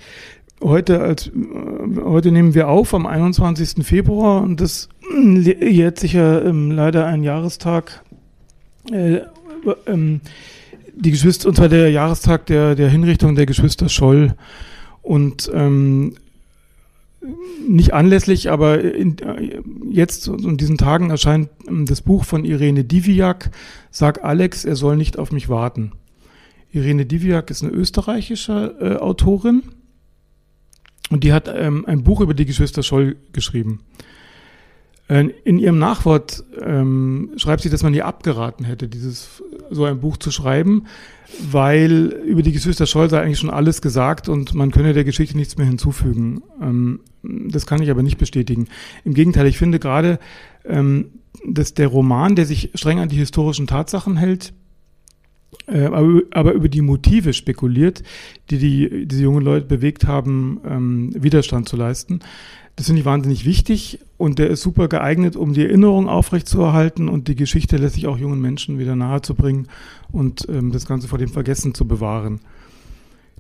Heute 0.63 1.01
als, 1.01 1.29
äh, 1.29 1.31
heute 2.03 2.33
nehmen 2.33 2.55
wir 2.55 2.69
auf 2.69 2.95
am 2.95 3.07
21. 3.07 3.85
Februar 3.85 4.43
und 4.43 4.61
das 4.61 4.89
äh, 5.13 5.69
jährt 5.69 5.99
sich 5.99 6.15
ja 6.15 6.41
ähm, 6.43 6.71
leider 6.71 7.07
ein 7.07 7.23
Jahrestag, 7.23 8.03
äh, 8.93 9.21
ähm, 9.87 10.21
die 10.95 11.11
Geschwister, 11.11 11.49
und 11.49 11.57
zwar 11.57 11.69
der 11.69 11.91
Jahrestag 11.91 12.47
der, 12.47 12.75
der 12.75 12.89
Hinrichtung 12.89 13.35
der 13.35 13.47
Geschwister 13.47 13.89
Scholl. 13.89 14.35
Und 15.03 15.51
ähm, 15.55 16.15
nicht 17.69 17.95
anlässlich, 17.95 18.51
aber 18.51 18.81
in, 18.81 19.19
äh, 19.19 19.61
jetzt 19.91 20.29
und 20.29 20.45
in 20.45 20.57
diesen 20.57 20.79
Tagen 20.79 21.11
erscheint 21.11 21.49
ähm, 21.69 21.87
das 21.87 22.03
Buch 22.03 22.25
von 22.25 22.45
Irene 22.45 22.85
Diviak, 22.85 23.51
Sag 23.91 24.25
Alex, 24.25 24.65
er 24.65 24.77
soll 24.77 24.97
nicht 24.97 25.19
auf 25.19 25.33
mich 25.33 25.49
warten. 25.49 25.93
Irene 26.71 27.07
Diviak 27.07 27.51
ist 27.51 27.63
eine 27.63 27.73
österreichische 27.73 28.77
äh, 28.81 28.97
Autorin 28.97 29.63
und 31.11 31.25
die 31.25 31.33
hat 31.33 31.49
ähm, 31.49 31.85
ein 31.87 32.03
Buch 32.03 32.21
über 32.21 32.35
die 32.35 32.47
Geschwister 32.47 32.83
Scholl 32.83 33.17
geschrieben. 33.33 33.81
Äh, 35.09 35.29
In 35.45 35.59
ihrem 35.59 35.79
Nachwort 35.79 36.45
ähm, 36.61 37.31
schreibt 37.37 37.63
sie, 37.63 37.71
dass 37.71 37.83
man 37.83 37.95
ihr 37.95 38.07
abgeraten 38.07 38.65
hätte, 38.65 38.89
dieses 38.89 39.43
so 39.71 39.85
ein 39.85 40.01
Buch 40.01 40.17
zu 40.17 40.31
schreiben, 40.31 40.87
weil 41.51 42.07
über 42.27 42.43
die 42.43 42.53
Geschwister 42.53 42.87
Scholl 42.87 43.11
sei 43.11 43.21
eigentlich 43.21 43.39
schon 43.39 43.51
alles 43.51 43.83
gesagt 43.83 44.29
und 44.29 44.55
man 44.55 44.71
könne 44.71 44.93
der 44.93 45.05
Geschichte 45.05 45.37
nichts 45.37 45.57
mehr 45.57 45.67
hinzufügen. 45.67 46.43
Ähm, 46.61 47.01
das 47.49 47.67
kann 47.67 47.83
ich 47.83 47.91
aber 47.91 48.03
nicht 48.03 48.19
bestätigen. 48.19 48.69
Im 49.05 49.15
Gegenteil, 49.15 49.47
ich 49.47 49.59
finde 49.59 49.79
gerade, 49.79 50.19
ähm, 50.65 51.07
dass 51.47 51.75
der 51.75 51.89
Roman, 51.89 52.37
der 52.37 52.47
sich 52.47 52.71
streng 52.75 52.99
an 52.99 53.09
die 53.09 53.17
historischen 53.17 53.67
Tatsachen 53.67 54.17
hält, 54.17 54.53
äh, 55.67 55.85
aber, 55.85 56.23
aber 56.33 56.53
über 56.53 56.69
die 56.69 56.83
Motive 56.83 57.33
spekuliert, 57.33 58.03
die, 58.51 58.59
die 58.59 59.07
diese 59.07 59.23
jungen 59.23 59.45
Leute 59.45 59.67
bewegt 59.67 60.07
haben, 60.07 60.61
ähm, 60.67 61.11
Widerstand 61.15 61.69
zu 61.69 61.77
leisten. 61.77 62.21
Das 62.77 62.87
finde 62.87 63.01
ich 63.01 63.07
wahnsinnig 63.07 63.47
wichtig 63.47 64.01
und 64.19 64.39
der 64.39 64.51
ist 64.51 64.61
super 64.61 64.89
geeignet, 64.89 65.35
um 65.35 65.55
die 65.55 65.63
Erinnerung 65.63 66.09
aufrechtzuerhalten 66.09 67.09
und 67.09 67.27
die 67.27 67.35
Geschichte 67.35 67.79
letztlich 67.79 68.07
auch 68.07 68.19
jungen 68.19 68.41
Menschen 68.41 68.79
wieder 68.79 68.95
nahezubringen 68.97 69.69
und 70.13 70.47
ähm, 70.51 70.73
das 70.73 70.87
Ganze 70.87 71.09
vor 71.09 71.19
dem 71.19 71.31
Vergessen 71.31 71.75
zu 71.75 71.89
bewahren. 71.89 72.41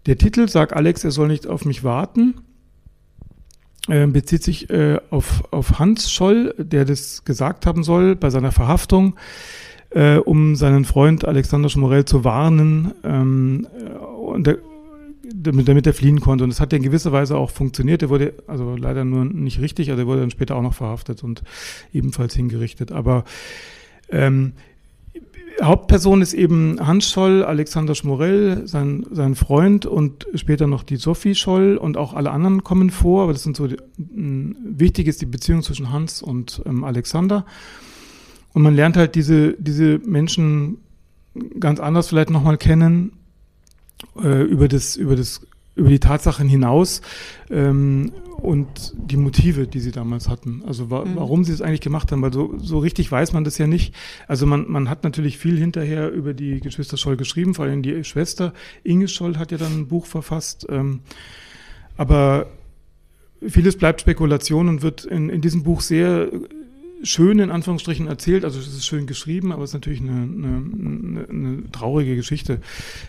Der 0.06 0.16
Titel, 0.16 0.48
Sag 0.48 0.74
Alex, 0.74 1.04
er 1.04 1.10
soll 1.10 1.28
nicht 1.28 1.46
auf 1.46 1.64
mich 1.64 1.84
warten, 1.84 2.34
äh, 3.88 4.06
bezieht 4.06 4.42
sich 4.42 4.70
äh, 4.70 4.98
auf, 5.10 5.44
auf 5.52 5.78
Hans 5.78 6.10
Scholl, 6.10 6.54
der 6.58 6.84
das 6.84 7.24
gesagt 7.24 7.66
haben 7.66 7.82
soll 7.82 8.16
bei 8.16 8.30
seiner 8.30 8.52
Verhaftung, 8.52 9.16
äh, 9.90 10.16
um 10.16 10.56
seinen 10.56 10.84
Freund 10.84 11.24
Alexander 11.24 11.68
Schmorell 11.68 12.04
zu 12.04 12.24
warnen, 12.24 12.92
ähm, 13.04 13.66
äh, 13.78 13.96
und 13.96 14.46
der, 14.46 14.58
damit, 15.34 15.68
damit 15.68 15.86
er 15.86 15.94
fliehen 15.94 16.20
konnte. 16.20 16.44
Und 16.44 16.50
das 16.50 16.60
hat 16.60 16.72
ja 16.72 16.76
in 16.76 16.84
gewisser 16.84 17.12
Weise 17.12 17.36
auch 17.36 17.50
funktioniert. 17.50 18.02
Er 18.02 18.10
wurde 18.10 18.34
also 18.46 18.76
leider 18.76 19.04
nur 19.04 19.24
nicht 19.24 19.60
richtig, 19.60 19.90
also 19.90 20.02
er 20.02 20.06
wurde 20.06 20.20
dann 20.20 20.30
später 20.30 20.56
auch 20.56 20.62
noch 20.62 20.74
verhaftet 20.74 21.24
und 21.24 21.42
ebenfalls 21.92 22.34
hingerichtet. 22.34 22.92
Aber 22.92 23.24
ähm, 24.08 24.52
Hauptperson 25.62 26.20
ist 26.22 26.34
eben 26.34 26.78
Hans 26.86 27.10
Scholl, 27.10 27.42
Alexander 27.42 27.94
Schmorell, 27.94 28.66
sein, 28.66 29.06
sein 29.10 29.34
Freund 29.34 29.86
und 29.86 30.26
später 30.34 30.66
noch 30.66 30.82
die 30.82 30.96
Sophie 30.96 31.34
Scholl 31.34 31.76
und 31.76 31.96
auch 31.96 32.14
alle 32.14 32.30
anderen 32.30 32.62
kommen 32.62 32.90
vor. 32.90 33.22
Aber 33.22 33.32
das 33.32 33.42
sind 33.42 33.56
so, 33.56 33.66
die, 33.66 33.76
wichtig 33.96 35.06
ist 35.06 35.22
die 35.22 35.26
Beziehung 35.26 35.62
zwischen 35.62 35.92
Hans 35.92 36.22
und 36.22 36.62
ähm, 36.66 36.84
Alexander. 36.84 37.46
Und 38.52 38.62
man 38.62 38.74
lernt 38.74 38.96
halt 38.96 39.14
diese, 39.14 39.54
diese 39.54 39.98
Menschen 39.98 40.78
ganz 41.60 41.80
anders 41.80 42.08
vielleicht 42.08 42.30
nochmal 42.30 42.58
kennen, 42.58 43.12
äh, 44.22 44.42
über 44.42 44.68
das, 44.68 44.96
über 44.96 45.16
das, 45.16 45.45
über 45.76 45.90
die 45.90 46.00
Tatsachen 46.00 46.48
hinaus 46.48 47.02
ähm, 47.50 48.12
und 48.38 48.94
die 48.96 49.16
Motive, 49.16 49.66
die 49.66 49.80
sie 49.80 49.92
damals 49.92 50.28
hatten. 50.28 50.62
Also 50.66 50.90
wa 50.90 51.04
Mhm. 51.04 51.16
warum 51.16 51.44
sie 51.44 51.52
es 51.52 51.60
eigentlich 51.62 51.82
gemacht 51.82 52.10
haben, 52.10 52.22
weil 52.22 52.32
so, 52.32 52.54
so 52.58 52.78
richtig 52.78 53.12
weiß 53.12 53.32
man 53.32 53.44
das 53.44 53.58
ja 53.58 53.66
nicht. 53.66 53.94
Also 54.26 54.46
man, 54.46 54.68
man 54.68 54.88
hat 54.90 55.04
natürlich 55.04 55.38
viel 55.38 55.58
hinterher 55.58 56.10
über 56.10 56.34
die 56.34 56.60
Geschwister 56.60 56.96
Scholl 56.96 57.16
geschrieben, 57.16 57.54
vor 57.54 57.66
allem 57.66 57.82
die 57.82 58.02
Schwester 58.04 58.52
Inge 58.82 59.08
Scholl 59.08 59.36
hat 59.36 59.52
ja 59.52 59.58
dann 59.58 59.80
ein 59.80 59.88
Buch 59.88 60.06
verfasst. 60.06 60.66
Ähm, 60.68 61.00
aber 61.96 62.46
vieles 63.46 63.76
bleibt 63.76 64.00
Spekulation 64.00 64.68
und 64.68 64.82
wird 64.82 65.04
in, 65.04 65.28
in 65.28 65.40
diesem 65.40 65.62
Buch 65.62 65.82
sehr 65.82 66.30
schön 67.06 67.38
in 67.38 67.50
Anführungsstrichen 67.50 68.06
erzählt. 68.06 68.44
Also 68.44 68.58
es 68.58 68.68
ist 68.68 68.86
schön 68.86 69.06
geschrieben, 69.06 69.52
aber 69.52 69.64
es 69.64 69.70
ist 69.70 69.74
natürlich 69.74 70.00
eine, 70.00 70.10
eine, 70.12 71.26
eine 71.28 71.70
traurige 71.72 72.16
Geschichte. 72.16 72.60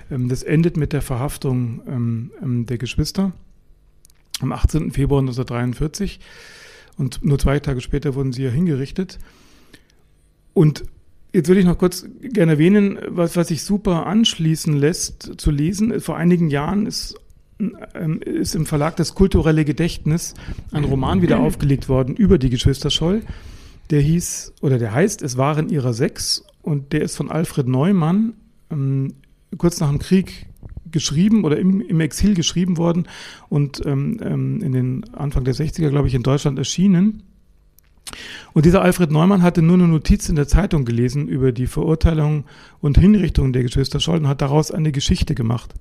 Ähm, 0.09 0.29
Das 0.29 0.43
endet 0.43 0.77
mit 0.77 0.93
der 0.93 1.01
Verhaftung 1.01 1.81
ähm, 1.87 2.31
ähm, 2.41 2.65
der 2.65 2.77
Geschwister 2.77 3.33
am 4.39 4.51
18. 4.51 4.91
Februar 4.91 5.21
1943 5.21 6.19
und 6.97 7.23
nur 7.25 7.39
zwei 7.39 7.59
Tage 7.59 7.81
später 7.81 8.15
wurden 8.15 8.33
sie 8.33 8.43
ja 8.43 8.51
hingerichtet. 8.51 9.19
Und 10.53 10.83
jetzt 11.33 11.47
würde 11.47 11.59
ich 11.59 11.65
noch 11.65 11.77
kurz 11.77 12.05
gerne 12.21 12.53
erwähnen, 12.53 12.99
was, 13.07 13.35
was 13.35 13.47
sich 13.49 13.63
super 13.63 14.05
anschließen 14.05 14.75
lässt 14.75 15.33
zu 15.37 15.51
lesen. 15.51 15.99
Vor 16.01 16.17
einigen 16.17 16.49
Jahren 16.49 16.85
ist 16.85 17.15
ist 18.25 18.53
im 18.53 18.67
Verlag 18.67 18.97
Das 18.97 19.15
kulturelle 19.15 19.65
Gedächtnis 19.65 20.35
ein 20.71 20.83
Roman 20.83 21.23
wieder 21.23 21.39
aufgelegt 21.39 21.89
worden 21.89 22.15
über 22.15 22.37
die 22.37 22.51
Geschwister 22.51 22.91
Scholl. 22.91 23.23
Der 23.89 24.01
hieß, 24.01 24.53
oder 24.61 24.77
der 24.77 24.93
heißt, 24.93 25.21
es 25.21 25.37
waren 25.37 25.69
ihrer 25.69 25.93
sechs 25.93 26.43
und 26.61 26.91
der 26.93 27.01
ist 27.01 27.15
von 27.15 27.31
Alfred 27.31 27.67
Neumann 27.67 28.33
ähm, 28.69 29.13
kurz 29.57 29.79
nach 29.79 29.89
dem 29.89 29.99
Krieg 29.99 30.47
geschrieben 30.91 31.43
oder 31.43 31.57
im, 31.57 31.81
im 31.81 31.99
Exil 31.99 32.33
geschrieben 32.33 32.77
worden 32.77 33.07
und 33.49 33.85
ähm, 33.85 34.19
ähm, 34.21 34.61
in 34.61 34.71
den 34.71 35.13
Anfang 35.13 35.43
der 35.43 35.55
60er, 35.55 35.89
glaube 35.89 36.07
ich, 36.07 36.13
in 36.13 36.23
Deutschland 36.23 36.57
erschienen. 36.57 37.23
Und 38.53 38.65
dieser 38.65 38.81
Alfred 38.81 39.11
Neumann 39.11 39.43
hatte 39.43 39.61
nur 39.61 39.75
eine 39.75 39.87
Notiz 39.87 40.29
in 40.29 40.35
der 40.35 40.47
Zeitung 40.47 40.85
gelesen 40.85 41.27
über 41.27 41.51
die 41.51 41.67
Verurteilung 41.67 42.45
und 42.79 42.97
Hinrichtung 42.97 43.53
der 43.53 43.63
Geschwister 43.63 43.99
Scholl 43.99 44.19
und 44.19 44.27
hat 44.27 44.41
daraus 44.41 44.71
eine 44.71 44.91
Geschichte 44.91 45.35
gemacht. 45.35 45.73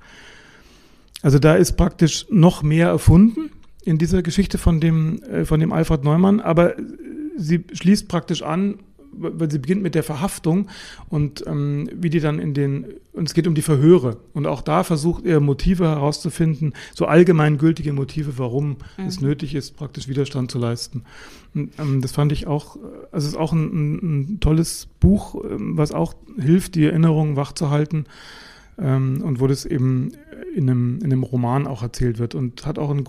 Also 1.23 1.39
da 1.39 1.55
ist 1.55 1.77
praktisch 1.77 2.27
noch 2.31 2.63
mehr 2.63 2.89
erfunden 2.89 3.51
in 3.85 3.99
dieser 3.99 4.23
Geschichte 4.23 4.59
von 4.59 4.81
dem, 4.81 5.23
äh, 5.23 5.45
von 5.45 5.61
dem 5.61 5.73
Alfred 5.73 6.05
Neumann, 6.05 6.41
aber 6.41 6.75
sie 7.37 7.65
schließt 7.73 8.09
praktisch 8.09 8.43
an, 8.43 8.79
weil 9.19 9.51
sie 9.51 9.59
beginnt 9.59 9.83
mit 9.83 9.95
der 9.95 10.03
Verhaftung 10.03 10.69
und 11.09 11.43
ähm, 11.47 11.89
wie 11.95 12.11
die 12.11 12.21
dann 12.21 12.39
in 12.39 12.55
den, 12.55 12.87
und 13.13 13.27
es 13.27 13.35
geht 13.35 13.47
um 13.47 13.55
die 13.55 13.63
Verhöre. 13.63 14.19
Und 14.35 14.47
auch 14.47 14.61
da 14.61 14.85
versucht 14.85 15.25
er 15.25 15.41
Motive 15.41 15.85
herauszufinden, 15.85 16.75
so 16.95 17.07
allgemeingültige 17.07 17.93
Motive, 17.93 18.37
warum 18.37 18.77
Mhm. 18.99 19.07
es 19.07 19.21
nötig 19.21 19.55
ist, 19.55 19.77
praktisch 19.77 20.09
Widerstand 20.09 20.51
zu 20.51 20.59
leisten. 20.59 21.03
Und, 21.55 21.71
ähm, 21.79 22.03
das 22.03 22.13
fand 22.13 22.33
ich 22.33 22.47
auch, 22.47 22.77
also 23.11 23.27
es 23.27 23.33
ist 23.33 23.37
auch 23.37 23.53
ein, 23.53 23.95
ein, 24.03 24.41
tolles 24.41 24.89
Buch, 25.01 25.43
ähm, 25.45 25.79
was 25.79 25.93
auch 25.93 26.15
hilft, 26.39 26.75
die 26.75 26.85
Erinnerungen 26.85 27.37
wachzuhalten 27.37 28.05
ähm, 28.79 29.23
und 29.23 29.41
wo 29.41 29.47
das 29.47 29.65
eben 29.65 30.13
in 30.55 30.69
einem, 30.69 30.99
in 30.99 31.05
einem 31.05 31.23
Roman 31.23 31.67
auch 31.67 31.83
erzählt 31.83 32.19
wird 32.19 32.35
und 32.35 32.67
hat 32.67 32.79
auch 32.79 32.91
einen, 32.91 33.05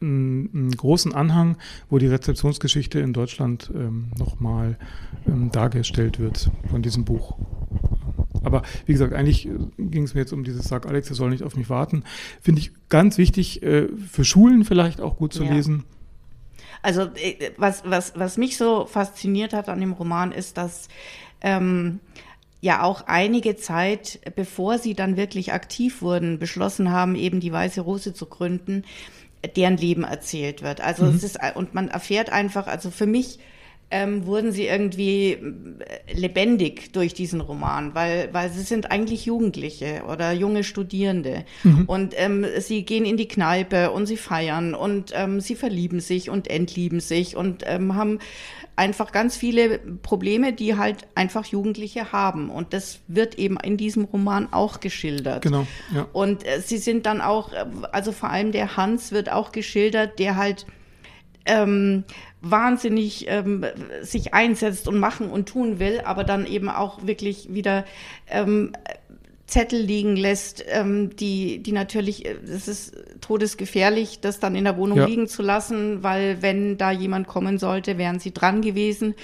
einen, 0.00 0.50
einen 0.54 0.70
großen 0.70 1.14
Anhang, 1.14 1.56
wo 1.90 1.98
die 1.98 2.06
Rezeptionsgeschichte 2.06 3.00
in 3.00 3.12
Deutschland 3.12 3.70
ähm, 3.74 4.08
nochmal 4.18 4.78
ähm, 5.26 5.50
dargestellt 5.50 6.18
wird 6.18 6.50
von 6.70 6.82
diesem 6.82 7.04
Buch. 7.04 7.36
Aber 8.44 8.62
wie 8.86 8.92
gesagt, 8.92 9.12
eigentlich 9.14 9.48
ging 9.78 10.04
es 10.04 10.14
mir 10.14 10.20
jetzt 10.20 10.32
um 10.32 10.44
dieses 10.44 10.64
Sag 10.64 10.86
Alex, 10.86 11.08
er 11.10 11.16
soll 11.16 11.30
nicht 11.30 11.42
auf 11.42 11.56
mich 11.56 11.68
warten. 11.68 12.04
Finde 12.40 12.60
ich 12.60 12.72
ganz 12.88 13.18
wichtig, 13.18 13.62
äh, 13.62 13.88
für 14.10 14.24
Schulen 14.24 14.64
vielleicht 14.64 15.00
auch 15.00 15.16
gut 15.16 15.32
zu 15.32 15.44
Ja. 15.44 15.52
lesen. 15.54 15.84
Also 16.82 17.02
äh, 17.02 17.50
was, 17.56 17.82
was, 17.84 18.12
was 18.16 18.36
mich 18.36 18.56
so 18.56 18.86
fasziniert 18.86 19.52
hat 19.52 19.68
an 19.68 19.80
dem 19.80 19.92
Roman 19.92 20.32
ist, 20.32 20.56
dass 20.56 20.88
ähm, 21.40 22.00
ja 22.60 22.82
auch 22.82 23.02
einige 23.06 23.56
Zeit, 23.56 24.20
bevor 24.36 24.78
sie 24.78 24.94
dann 24.94 25.16
wirklich 25.16 25.52
aktiv 25.52 26.02
wurden, 26.02 26.38
beschlossen 26.38 26.90
haben, 26.90 27.14
eben 27.14 27.40
die 27.40 27.52
Weiße 27.52 27.80
Rose 27.80 28.14
zu 28.14 28.26
gründen, 28.26 28.84
deren 29.56 29.76
Leben 29.76 30.04
erzählt 30.04 30.62
wird. 30.62 30.80
Also 30.80 31.04
Mhm. 31.04 31.14
es 31.16 31.22
ist, 31.22 31.38
und 31.54 31.74
man 31.74 31.88
erfährt 31.88 32.30
einfach, 32.30 32.66
also 32.66 32.90
für 32.90 33.06
mich 33.06 33.38
ähm, 33.90 34.26
wurden 34.26 34.52
sie 34.52 34.66
irgendwie 34.66 35.32
äh, 35.32 35.38
lebendig 36.12 36.92
durch 36.92 37.14
diesen 37.14 37.40
Roman, 37.40 37.94
weil, 37.94 38.28
weil 38.32 38.50
sie 38.50 38.62
sind 38.62 38.90
eigentlich 38.90 39.24
Jugendliche 39.24 40.02
oder 40.06 40.32
junge 40.32 40.62
Studierende. 40.62 41.44
Mhm. 41.62 41.84
Und 41.86 42.14
ähm, 42.16 42.44
sie 42.58 42.84
gehen 42.84 43.06
in 43.06 43.16
die 43.16 43.28
Kneipe 43.28 43.90
und 43.90 44.06
sie 44.06 44.18
feiern 44.18 44.74
und 44.74 45.12
ähm, 45.14 45.40
sie 45.40 45.54
verlieben 45.54 46.00
sich 46.00 46.28
und 46.28 46.50
entlieben 46.50 47.00
sich 47.00 47.34
und 47.34 47.64
ähm, 47.66 47.94
haben 47.94 48.18
einfach 48.76 49.10
ganz 49.10 49.36
viele 49.36 49.78
Probleme, 49.78 50.52
die 50.52 50.76
halt 50.76 51.08
einfach 51.14 51.46
Jugendliche 51.46 52.12
haben. 52.12 52.50
Und 52.50 52.74
das 52.74 53.00
wird 53.08 53.36
eben 53.36 53.58
in 53.58 53.76
diesem 53.76 54.04
Roman 54.04 54.52
auch 54.52 54.80
geschildert. 54.80 55.42
Genau. 55.42 55.66
Ja. 55.94 56.06
Und 56.12 56.46
äh, 56.46 56.60
sie 56.60 56.78
sind 56.78 57.06
dann 57.06 57.20
auch, 57.22 57.52
äh, 57.52 57.64
also 57.90 58.12
vor 58.12 58.30
allem 58.30 58.52
der 58.52 58.76
Hans 58.76 59.12
wird 59.12 59.32
auch 59.32 59.50
geschildert, 59.50 60.18
der 60.18 60.36
halt 60.36 60.66
ähm, 61.48 62.04
wahnsinnig 62.40 63.26
ähm, 63.28 63.64
sich 64.02 64.34
einsetzt 64.34 64.88
und 64.88 64.98
machen 64.98 65.30
und 65.30 65.48
tun 65.48 65.78
will, 65.78 66.02
aber 66.04 66.24
dann 66.24 66.46
eben 66.46 66.68
auch 66.68 67.06
wirklich 67.06 67.52
wieder 67.52 67.84
ähm, 68.28 68.72
Zettel 69.48 69.80
liegen 69.80 70.14
lässt, 70.14 70.62
ähm, 70.68 71.16
die, 71.16 71.62
die 71.62 71.72
natürlich, 71.72 72.26
äh, 72.26 72.34
es 72.44 72.68
ist 72.68 72.96
todesgefährlich, 73.20 74.20
das 74.20 74.38
dann 74.38 74.54
in 74.54 74.64
der 74.64 74.76
Wohnung 74.76 74.98
ja. 74.98 75.06
liegen 75.06 75.26
zu 75.26 75.42
lassen, 75.42 76.02
weil 76.02 76.42
wenn 76.42 76.76
da 76.76 76.92
jemand 76.92 77.26
kommen 77.26 77.58
sollte, 77.58 77.98
wären 77.98 78.20
sie 78.20 78.32
dran 78.32 78.60
gewesen. 78.60 79.14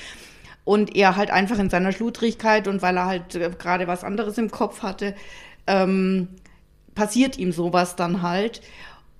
Und 0.64 0.96
er 0.96 1.16
halt 1.16 1.30
einfach 1.30 1.58
in 1.58 1.68
seiner 1.68 1.92
Schludrigkeit 1.92 2.68
und 2.68 2.80
weil 2.80 2.96
er 2.96 3.04
halt 3.04 3.34
äh, 3.34 3.50
gerade 3.56 3.86
was 3.86 4.02
anderes 4.02 4.38
im 4.38 4.50
Kopf 4.50 4.82
hatte, 4.82 5.14
ähm, 5.66 6.28
passiert 6.94 7.38
ihm 7.38 7.52
sowas 7.52 7.94
dann 7.94 8.22
halt. 8.22 8.62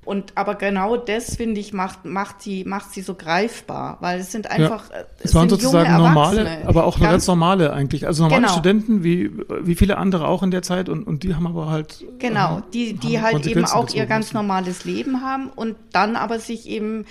Und 0.04 0.32
aber 0.34 0.54
genau 0.54 0.96
das 0.96 1.36
finde 1.36 1.60
ich 1.60 1.72
macht 1.72 2.04
macht 2.04 2.42
sie 2.42 2.64
macht 2.64 2.92
sie 2.92 3.00
so 3.00 3.14
greifbar, 3.14 3.98
weil 4.00 4.20
es 4.20 4.32
sind 4.32 4.50
einfach 4.50 4.90
ja, 4.90 4.96
es, 5.18 5.30
es 5.30 5.34
waren 5.34 5.48
sozusagen 5.48 5.90
normale, 5.96 6.66
aber 6.66 6.84
auch 6.84 6.98
ganz, 6.98 7.10
ganz 7.10 7.26
normale 7.26 7.72
eigentlich, 7.72 8.06
also 8.06 8.24
normale 8.24 8.42
genau. 8.42 8.52
Studenten 8.52 9.04
wie 9.04 9.30
wie 9.62 9.74
viele 9.74 9.96
andere 9.98 10.28
auch 10.28 10.42
in 10.42 10.50
der 10.50 10.62
Zeit 10.62 10.88
und 10.88 11.06
und 11.06 11.22
die 11.22 11.34
haben 11.34 11.46
aber 11.46 11.70
halt 11.70 12.04
genau 12.18 12.62
die 12.72 12.94
die 12.94 13.20
halt 13.20 13.46
eben 13.46 13.64
auch 13.64 13.88
ihr 13.94 14.06
ganz 14.06 14.26
müssen. 14.26 14.36
normales 14.36 14.84
Leben 14.84 15.22
haben 15.22 15.48
und 15.48 15.76
dann 15.92 16.16
aber 16.16 16.38
sich 16.38 16.68
eben 16.68 17.06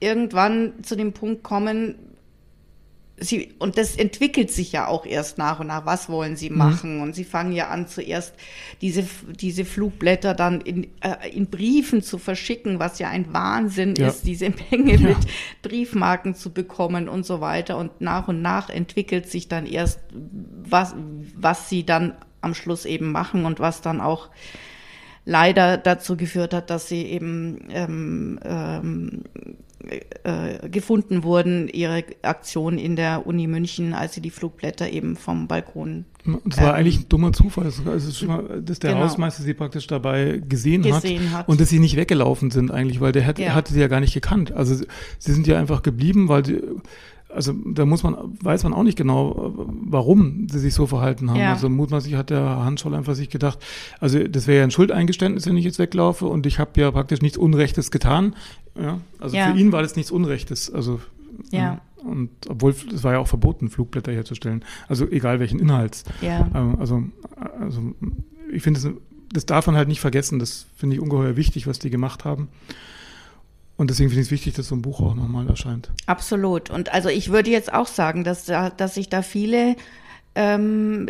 irgendwann 0.00 0.72
zu 0.82 0.96
dem 0.96 1.12
Punkt 1.12 1.44
kommen, 1.44 1.94
sie, 3.18 3.54
und 3.58 3.78
das 3.78 3.96
entwickelt 3.96 4.50
sich 4.50 4.72
ja 4.72 4.86
auch 4.86 5.06
erst 5.06 5.38
nach 5.38 5.60
und 5.60 5.68
nach, 5.68 5.86
was 5.86 6.08
wollen 6.08 6.36
sie 6.36 6.50
mhm. 6.50 6.58
machen? 6.58 6.96
Mhm. 6.96 7.02
Und 7.02 7.14
sie 7.14 7.24
fangen 7.24 7.52
ja 7.52 7.68
an, 7.68 7.86
zuerst 7.86 8.34
diese, 8.80 9.06
diese 9.40 9.64
Flugblätter 9.64 10.34
dann 10.34 10.60
in, 10.60 10.84
äh, 11.00 11.30
in 11.32 11.46
Briefen 11.46 12.02
zu 12.02 12.18
verschicken, 12.18 12.78
was 12.78 12.98
ja 12.98 13.08
ein 13.08 13.32
Wahnsinn 13.32 13.94
ja. 13.96 14.08
ist, 14.08 14.26
diese 14.26 14.52
Menge 14.70 14.96
ja. 14.96 15.08
mit 15.08 15.18
Briefmarken 15.62 16.34
zu 16.34 16.52
bekommen 16.52 17.08
und 17.08 17.24
so 17.24 17.40
weiter. 17.40 17.78
Und 17.78 18.00
nach 18.00 18.28
und 18.28 18.42
nach 18.42 18.70
entwickelt 18.70 19.30
sich 19.30 19.48
dann 19.48 19.66
erst, 19.66 20.00
was, 20.12 20.94
was 21.36 21.68
sie 21.68 21.84
dann 21.84 22.16
am 22.40 22.54
Schluss 22.54 22.84
eben 22.84 23.12
machen 23.12 23.44
und 23.44 23.60
was 23.60 23.82
dann 23.82 24.00
auch 24.00 24.30
leider 25.24 25.76
dazu 25.76 26.16
geführt 26.16 26.52
hat, 26.52 26.70
dass 26.70 26.88
sie 26.88 27.04
eben 27.04 27.68
ähm, 27.70 28.40
ähm, 28.44 29.22
äh, 30.24 30.68
gefunden 30.68 31.24
wurden, 31.24 31.68
ihre 31.68 32.04
Aktion 32.22 32.78
in 32.78 32.96
der 32.96 33.26
Uni 33.26 33.46
München, 33.46 33.94
als 33.94 34.14
sie 34.14 34.20
die 34.20 34.30
Flugblätter 34.30 34.90
eben 34.90 35.16
vom 35.16 35.48
Balkon. 35.48 36.04
Das 36.44 36.58
war 36.58 36.70
ähm, 36.70 36.74
eigentlich 36.74 37.00
ein 37.00 37.08
dummer 37.08 37.32
Zufall, 37.32 37.64
also 37.64 38.26
mal, 38.26 38.62
dass 38.62 38.78
der 38.78 38.92
genau. 38.92 39.04
Hausmeister 39.04 39.42
sie 39.42 39.54
praktisch 39.54 39.88
dabei 39.88 40.40
gesehen, 40.48 40.82
gesehen 40.82 41.32
hat, 41.32 41.40
hat, 41.40 41.48
und 41.48 41.60
dass 41.60 41.68
sie 41.68 41.80
nicht 41.80 41.96
weggelaufen 41.96 42.50
sind 42.50 42.70
eigentlich, 42.70 43.00
weil 43.00 43.12
der 43.12 43.22
hätte, 43.22 43.42
ja. 43.42 43.54
hatte 43.54 43.72
sie 43.72 43.80
ja 43.80 43.88
gar 43.88 44.00
nicht 44.00 44.14
gekannt. 44.14 44.52
Also 44.52 44.74
sie 44.74 45.32
sind 45.32 45.46
ja 45.46 45.58
einfach 45.58 45.82
geblieben, 45.82 46.28
weil 46.28 46.44
sie 46.44 46.62
also 47.34 47.52
da 47.52 47.86
muss 47.86 48.02
man, 48.02 48.16
weiß 48.42 48.64
man 48.64 48.74
auch 48.74 48.82
nicht 48.82 48.98
genau, 48.98 49.54
warum 49.66 50.46
sie 50.50 50.58
sich 50.58 50.74
so 50.74 50.86
verhalten 50.86 51.30
haben. 51.30 51.40
Ja. 51.40 51.52
Also 51.52 51.68
mutmaßlich 51.68 52.14
hat 52.14 52.30
der 52.30 52.42
Hans 52.42 52.80
Scholl 52.80 52.94
einfach 52.94 53.14
sich 53.14 53.30
gedacht, 53.30 53.58
also 54.00 54.22
das 54.22 54.46
wäre 54.46 54.58
ja 54.58 54.64
ein 54.64 54.70
Schuldeingeständnis, 54.70 55.46
wenn 55.46 55.56
ich 55.56 55.64
jetzt 55.64 55.78
weglaufe 55.78 56.26
und 56.26 56.46
ich 56.46 56.58
habe 56.58 56.80
ja 56.80 56.90
praktisch 56.90 57.22
nichts 57.22 57.38
Unrechtes 57.38 57.90
getan. 57.90 58.34
Ja, 58.74 59.00
also 59.18 59.36
ja. 59.36 59.52
für 59.52 59.58
ihn 59.58 59.72
war 59.72 59.82
das 59.82 59.96
nichts 59.96 60.10
Unrechtes. 60.10 60.72
Also 60.72 61.00
ja. 61.50 61.80
Und 62.04 62.30
obwohl 62.48 62.72
es 62.72 63.04
war 63.04 63.12
ja 63.12 63.18
auch 63.18 63.28
verboten, 63.28 63.70
Flugblätter 63.70 64.12
herzustellen. 64.12 64.64
Also 64.88 65.08
egal 65.08 65.40
welchen 65.40 65.60
Inhalts. 65.60 66.04
Ja. 66.20 66.48
Ähm, 66.54 66.76
also, 66.80 67.04
also 67.60 67.94
ich 68.52 68.62
finde, 68.62 68.80
das, 68.80 68.92
das 69.32 69.46
darf 69.46 69.66
man 69.66 69.76
halt 69.76 69.88
nicht 69.88 70.00
vergessen. 70.00 70.38
Das 70.38 70.66
finde 70.76 70.96
ich 70.96 71.02
ungeheuer 71.02 71.36
wichtig, 71.36 71.66
was 71.66 71.78
die 71.78 71.90
gemacht 71.90 72.24
haben. 72.24 72.48
Und 73.76 73.90
deswegen 73.90 74.10
finde 74.10 74.22
ich 74.22 74.28
es 74.28 74.32
wichtig, 74.32 74.54
dass 74.54 74.68
so 74.68 74.74
ein 74.74 74.82
Buch 74.82 75.00
auch 75.00 75.14
nochmal 75.14 75.48
erscheint. 75.48 75.90
Absolut. 76.06 76.70
Und 76.70 76.92
also 76.92 77.08
ich 77.08 77.30
würde 77.30 77.50
jetzt 77.50 77.72
auch 77.72 77.86
sagen, 77.86 78.24
dass, 78.24 78.44
da, 78.44 78.70
dass 78.70 78.94
sich 78.94 79.08
da 79.08 79.22
viele 79.22 79.76
ähm, 80.34 81.08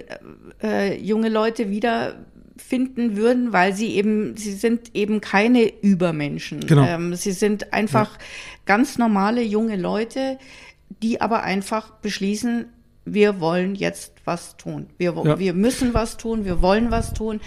äh, 0.63 1.01
junge 1.01 1.29
Leute 1.29 1.71
wieder 1.71 2.17
finden 2.63 3.17
würden, 3.17 3.53
weil 3.53 3.75
sie 3.75 3.95
eben, 3.95 4.37
sie 4.37 4.53
sind 4.53 4.95
eben 4.95 5.21
keine 5.21 5.65
Übermenschen. 5.83 6.61
Genau. 6.61 6.85
Ähm, 6.85 7.15
sie 7.15 7.33
sind 7.33 7.73
einfach 7.73 8.13
ja. 8.13 8.25
ganz 8.67 8.99
normale 8.99 9.43
junge 9.43 9.77
Leute, 9.77 10.39
die 11.03 11.21
aber 11.21 11.43
einfach 11.43 11.91
beschließen, 11.97 12.67
wir 13.05 13.41
wollen 13.41 13.75
jetzt 13.75 14.13
was 14.25 14.57
tun. 14.57 14.87
Wir, 14.97 15.15
ja. 15.25 15.39
wir 15.39 15.55
müssen 15.55 15.93
was 15.93 16.17
tun, 16.17 16.45
wir 16.45 16.63
wollen 16.63 16.91
was 16.91 17.13
tun. 17.15 17.41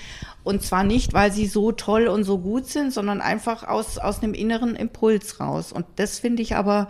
Und 0.44 0.64
zwar 0.64 0.84
nicht, 0.84 1.14
weil 1.14 1.32
sie 1.32 1.48
so 1.48 1.72
toll 1.72 2.08
und 2.08 2.24
so 2.24 2.40
gut 2.40 2.68
sind, 2.68 2.92
sondern 2.92 3.22
einfach 3.22 3.64
aus, 3.64 3.98
aus 3.98 4.22
einem 4.22 4.34
inneren 4.34 4.76
Impuls 4.76 5.40
raus. 5.40 5.72
Und 5.72 5.86
das 5.96 6.20
finde 6.20 6.42
ich 6.42 6.56
aber, 6.56 6.90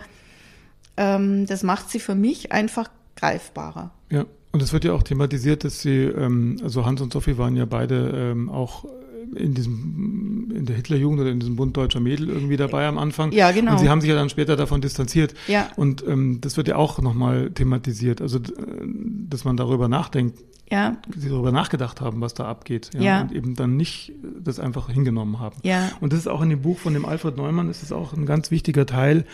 ähm, 0.96 1.46
das 1.46 1.62
macht 1.62 1.90
sie 1.90 2.00
für 2.00 2.14
mich 2.14 2.52
einfach 2.52 2.90
greifbarer. 3.14 3.92
Ja, 4.10 4.24
und 4.56 4.62
es 4.62 4.72
wird 4.72 4.84
ja 4.86 4.94
auch 4.94 5.02
thematisiert, 5.02 5.64
dass 5.64 5.82
sie, 5.82 6.04
ähm, 6.04 6.56
also 6.62 6.86
Hans 6.86 7.02
und 7.02 7.12
Sophie 7.12 7.36
waren 7.36 7.56
ja 7.56 7.66
beide 7.66 8.32
ähm, 8.32 8.48
auch 8.48 8.86
in 9.34 9.52
diesem, 9.52 10.50
in 10.54 10.64
der 10.64 10.76
Hitlerjugend 10.76 11.20
oder 11.20 11.30
in 11.30 11.40
diesem 11.40 11.56
Bund 11.56 11.76
deutscher 11.76 12.00
Mädel 12.00 12.30
irgendwie 12.30 12.56
dabei 12.56 12.86
am 12.86 12.96
Anfang. 12.96 13.32
Ja, 13.32 13.50
genau. 13.50 13.72
Und 13.72 13.80
sie 13.80 13.90
haben 13.90 14.00
sich 14.00 14.08
ja 14.08 14.16
dann 14.16 14.30
später 14.30 14.56
davon 14.56 14.80
distanziert. 14.80 15.34
Ja. 15.46 15.68
Und 15.76 16.02
ähm, 16.08 16.40
das 16.40 16.56
wird 16.56 16.68
ja 16.68 16.76
auch 16.76 17.02
nochmal 17.02 17.50
thematisiert. 17.50 18.22
Also, 18.22 18.38
dass 18.38 19.44
man 19.44 19.58
darüber 19.58 19.88
nachdenkt, 19.88 20.38
ja. 20.70 20.96
sie 21.14 21.28
darüber 21.28 21.52
nachgedacht 21.52 22.00
haben, 22.00 22.22
was 22.22 22.32
da 22.32 22.46
abgeht. 22.46 22.92
Ja, 22.94 23.00
ja. 23.00 23.20
Und 23.20 23.32
eben 23.32 23.56
dann 23.56 23.76
nicht 23.76 24.12
das 24.42 24.58
einfach 24.58 24.88
hingenommen 24.88 25.38
haben. 25.38 25.56
Ja. 25.64 25.90
Und 26.00 26.14
das 26.14 26.20
ist 26.20 26.28
auch 26.28 26.40
in 26.40 26.48
dem 26.48 26.62
Buch 26.62 26.78
von 26.78 26.94
dem 26.94 27.04
Alfred 27.04 27.36
Neumann, 27.36 27.68
ist 27.68 27.82
es 27.82 27.92
auch 27.92 28.14
ein 28.14 28.24
ganz 28.24 28.50
wichtiger 28.50 28.86
Teil. 28.86 29.26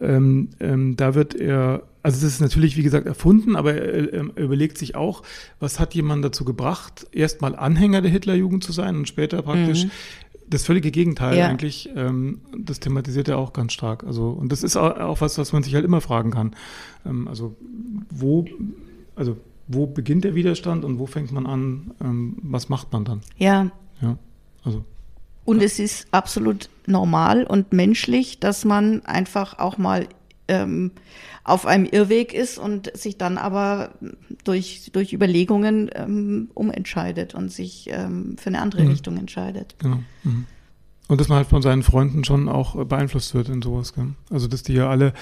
Ähm, 0.00 0.50
ähm, 0.60 0.96
da 0.96 1.14
wird 1.14 1.34
er 1.34 1.82
also 2.06 2.24
es 2.24 2.34
ist 2.34 2.40
natürlich, 2.40 2.76
wie 2.76 2.84
gesagt, 2.84 3.04
erfunden, 3.04 3.56
aber 3.56 3.74
er, 3.74 4.12
er, 4.12 4.36
überlegt 4.36 4.78
sich 4.78 4.94
auch, 4.94 5.24
was 5.58 5.80
hat 5.80 5.92
jemand 5.92 6.24
dazu 6.24 6.44
gebracht, 6.44 7.04
erstmal 7.10 7.56
Anhänger 7.56 8.00
der 8.00 8.12
Hitlerjugend 8.12 8.62
zu 8.62 8.70
sein 8.70 8.94
und 8.94 9.08
später 9.08 9.42
praktisch 9.42 9.86
mhm. 9.86 9.90
das 10.48 10.62
völlige 10.64 10.92
Gegenteil 10.92 11.36
ja. 11.36 11.48
eigentlich. 11.48 11.90
Ähm, 11.96 12.42
das 12.56 12.78
thematisiert 12.78 13.26
er 13.26 13.38
auch 13.38 13.52
ganz 13.52 13.72
stark. 13.72 14.04
Also 14.04 14.28
und 14.28 14.52
das 14.52 14.62
ist 14.62 14.76
auch, 14.76 14.96
auch 14.96 15.20
was, 15.20 15.36
was 15.36 15.52
man 15.52 15.64
sich 15.64 15.74
halt 15.74 15.84
immer 15.84 16.00
fragen 16.00 16.30
kann. 16.30 16.54
Ähm, 17.04 17.26
also 17.26 17.56
wo, 18.08 18.44
also 19.16 19.36
wo 19.66 19.88
beginnt 19.88 20.22
der 20.22 20.36
Widerstand 20.36 20.84
und 20.84 21.00
wo 21.00 21.06
fängt 21.06 21.32
man 21.32 21.44
an? 21.44 21.90
Ähm, 22.00 22.36
was 22.40 22.68
macht 22.68 22.92
man 22.92 23.04
dann? 23.04 23.22
Ja. 23.36 23.72
Ja. 24.00 24.16
Also. 24.62 24.84
Und 25.46 25.62
es 25.62 25.78
ist 25.78 26.08
absolut 26.10 26.68
normal 26.86 27.44
und 27.44 27.72
menschlich, 27.72 28.40
dass 28.40 28.64
man 28.64 29.04
einfach 29.06 29.58
auch 29.58 29.78
mal 29.78 30.06
ähm, 30.48 30.90
auf 31.44 31.66
einem 31.66 31.84
Irrweg 31.84 32.34
ist 32.34 32.58
und 32.58 32.94
sich 32.96 33.16
dann 33.16 33.38
aber 33.38 33.92
durch, 34.44 34.90
durch 34.92 35.12
Überlegungen 35.12 35.88
ähm, 35.94 36.50
umentscheidet 36.54 37.34
und 37.34 37.52
sich 37.52 37.88
ähm, 37.90 38.36
für 38.36 38.48
eine 38.48 38.60
andere 38.60 38.82
mhm. 38.82 38.90
Richtung 38.90 39.16
entscheidet. 39.16 39.76
Genau. 39.78 40.02
Mhm. 40.24 40.46
Und 41.08 41.20
dass 41.20 41.28
man 41.28 41.38
halt 41.38 41.46
von 41.46 41.62
seinen 41.62 41.84
Freunden 41.84 42.24
schon 42.24 42.48
auch 42.48 42.84
beeinflusst 42.84 43.32
wird 43.32 43.48
in 43.48 43.62
sowas. 43.62 43.94
Gell? 43.94 44.14
Also 44.28 44.48
dass 44.48 44.64
die 44.64 44.72
ja 44.72 44.90
alle 44.90 45.12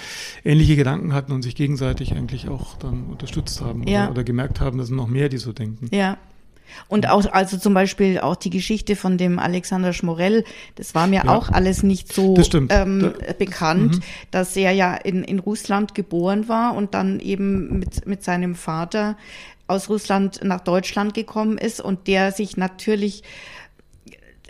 ähnliche 0.42 0.76
Gedanken 0.76 1.12
hatten 1.12 1.32
und 1.32 1.42
sich 1.42 1.54
gegenseitig 1.54 2.14
eigentlich 2.14 2.48
auch 2.48 2.78
dann 2.78 3.04
unterstützt 3.04 3.60
haben 3.60 3.87
ja. 3.87 4.04
oder, 4.04 4.12
oder 4.12 4.24
gemerkt 4.24 4.60
haben, 4.60 4.78
dass 4.78 4.88
noch 4.88 5.08
mehr, 5.08 5.28
die 5.28 5.37
so 5.37 5.52
denken. 5.52 5.88
Ja, 5.94 6.16
und 6.88 7.09
auch, 7.09 7.24
also 7.33 7.57
zum 7.57 7.74
Beispiel 7.74 8.20
auch 8.20 8.37
die 8.37 8.50
Geschichte 8.50 8.96
von 8.96 9.18
dem 9.18 9.38
Alexander 9.38 9.92
Schmorell, 9.92 10.44
das 10.77 10.94
war 10.94 11.07
mir 11.07 11.24
ja, 11.24 11.29
auch 11.29 11.48
alles 11.50 11.83
nicht 11.83 12.12
so 12.12 12.37
ähm, 12.70 13.00
da, 13.00 13.33
bekannt, 13.33 13.96
mhm. 13.96 14.03
dass 14.31 14.57
er 14.57 14.72
ja 14.72 14.94
in, 14.94 15.24
in 15.24 15.38
Russland 15.38 15.94
geboren 15.94 16.48
war 16.48 16.74
und 16.74 16.94
dann 16.94 17.20
eben 17.20 17.79
mit, 17.79 18.07
mit 18.07 18.24
seinem 18.24 18.55
Vater 18.55 19.16
aus 19.66 19.88
Russland 19.88 20.40
nach 20.44 20.61
Deutschland 20.61 21.14
gekommen 21.14 21.59
ist 21.59 21.81
und 21.81 22.07
der 22.07 22.33
sich 22.33 22.57
natürlich 22.57 23.22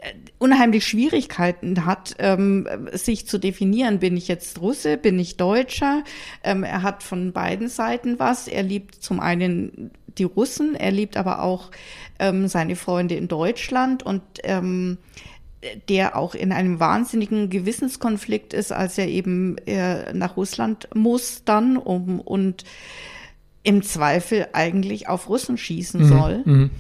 äh, 0.01 0.13
unheimlich 0.39 0.87
Schwierigkeiten 0.87 1.87
hat, 1.87 2.17
ähm, 2.19 2.67
sich 2.93 3.27
zu 3.27 3.39
definieren. 3.39 4.01
Bin 4.01 4.17
ich 4.17 4.29
jetzt 4.29 4.61
Russe? 4.61 4.97
Bin 4.97 5.19
ich 5.19 5.37
Deutscher? 5.37 6.03
Ähm, 6.43 6.65
er 6.65 6.83
hat 6.83 7.03
von 7.03 7.33
beiden 7.33 7.69
Seiten 7.69 8.19
was. 8.19 8.49
Er 8.49 8.65
liebt 8.65 8.97
zum 8.97 9.21
einen 9.21 9.93
die 10.19 10.25
Russen, 10.25 10.75
er 10.75 10.91
liebt 10.91 11.17
aber 11.17 11.43
auch 11.43 11.71
ähm, 12.19 12.49
seine 12.49 12.77
Freunde 12.77 13.15
in 13.15 13.29
Deutschland 13.29 14.03
und 14.03 14.23
ähm, 14.43 14.99
der 15.89 16.17
auch 16.17 16.35
in 16.35 16.53
einem 16.53 16.79
wahnsinnigen 16.81 17.51
Gewissenskonflikt 17.51 18.53
ist, 18.53 18.73
als 18.73 18.99
er 18.99 19.09
eben 19.09 19.57
äh, 19.67 20.13
nach 20.13 20.37
Russland 20.37 20.89
muss 20.95 21.43
dann 21.45 21.77
um 21.77 22.21
und 22.21 22.65
im 23.63 23.83
Zweifel 23.83 24.49
eigentlich 24.53 25.09
auf 25.09 25.29
Russen 25.29 25.57
schießen 25.57 26.03
mhm. 26.03 26.07
soll. 26.07 26.43
Mhm. 26.45 26.71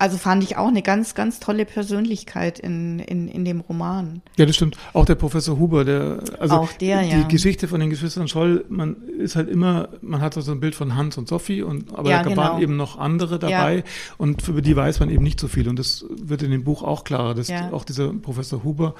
Also 0.00 0.16
fand 0.16 0.42
ich 0.42 0.56
auch 0.56 0.68
eine 0.68 0.80
ganz, 0.80 1.14
ganz 1.14 1.40
tolle 1.40 1.66
Persönlichkeit 1.66 2.58
in, 2.58 3.00
in, 3.00 3.28
in 3.28 3.44
dem 3.44 3.60
Roman. 3.60 4.22
Ja, 4.38 4.46
das 4.46 4.56
stimmt. 4.56 4.78
Auch 4.94 5.04
der 5.04 5.14
Professor 5.14 5.58
Huber, 5.58 5.84
der, 5.84 6.20
also 6.38 6.54
auch 6.54 6.72
der, 6.72 7.02
die 7.02 7.10
ja. 7.10 7.22
Geschichte 7.24 7.68
von 7.68 7.80
den 7.80 7.90
Geschwistern 7.90 8.26
Scholl, 8.26 8.64
man 8.70 8.96
ist 9.18 9.36
halt 9.36 9.50
immer, 9.50 9.90
man 10.00 10.22
hat 10.22 10.32
so 10.32 10.50
ein 10.50 10.58
Bild 10.58 10.74
von 10.74 10.96
Hans 10.96 11.18
und 11.18 11.28
Sophie 11.28 11.60
und, 11.60 11.94
aber 11.94 12.08
ja, 12.08 12.22
da 12.22 12.30
genau. 12.30 12.40
waren 12.40 12.62
eben 12.62 12.76
noch 12.76 12.98
andere 12.98 13.38
dabei 13.38 13.76
ja. 13.76 13.82
und 14.16 14.48
über 14.48 14.62
die 14.62 14.74
weiß 14.74 15.00
man 15.00 15.10
eben 15.10 15.22
nicht 15.22 15.38
so 15.38 15.48
viel 15.48 15.68
und 15.68 15.78
das 15.78 16.06
wird 16.08 16.42
in 16.42 16.50
dem 16.50 16.64
Buch 16.64 16.82
auch 16.82 17.04
klarer, 17.04 17.34
dass 17.34 17.52
auch 17.70 17.84
dieser 17.84 18.08
Professor 18.14 18.64
Huber, 18.64 18.94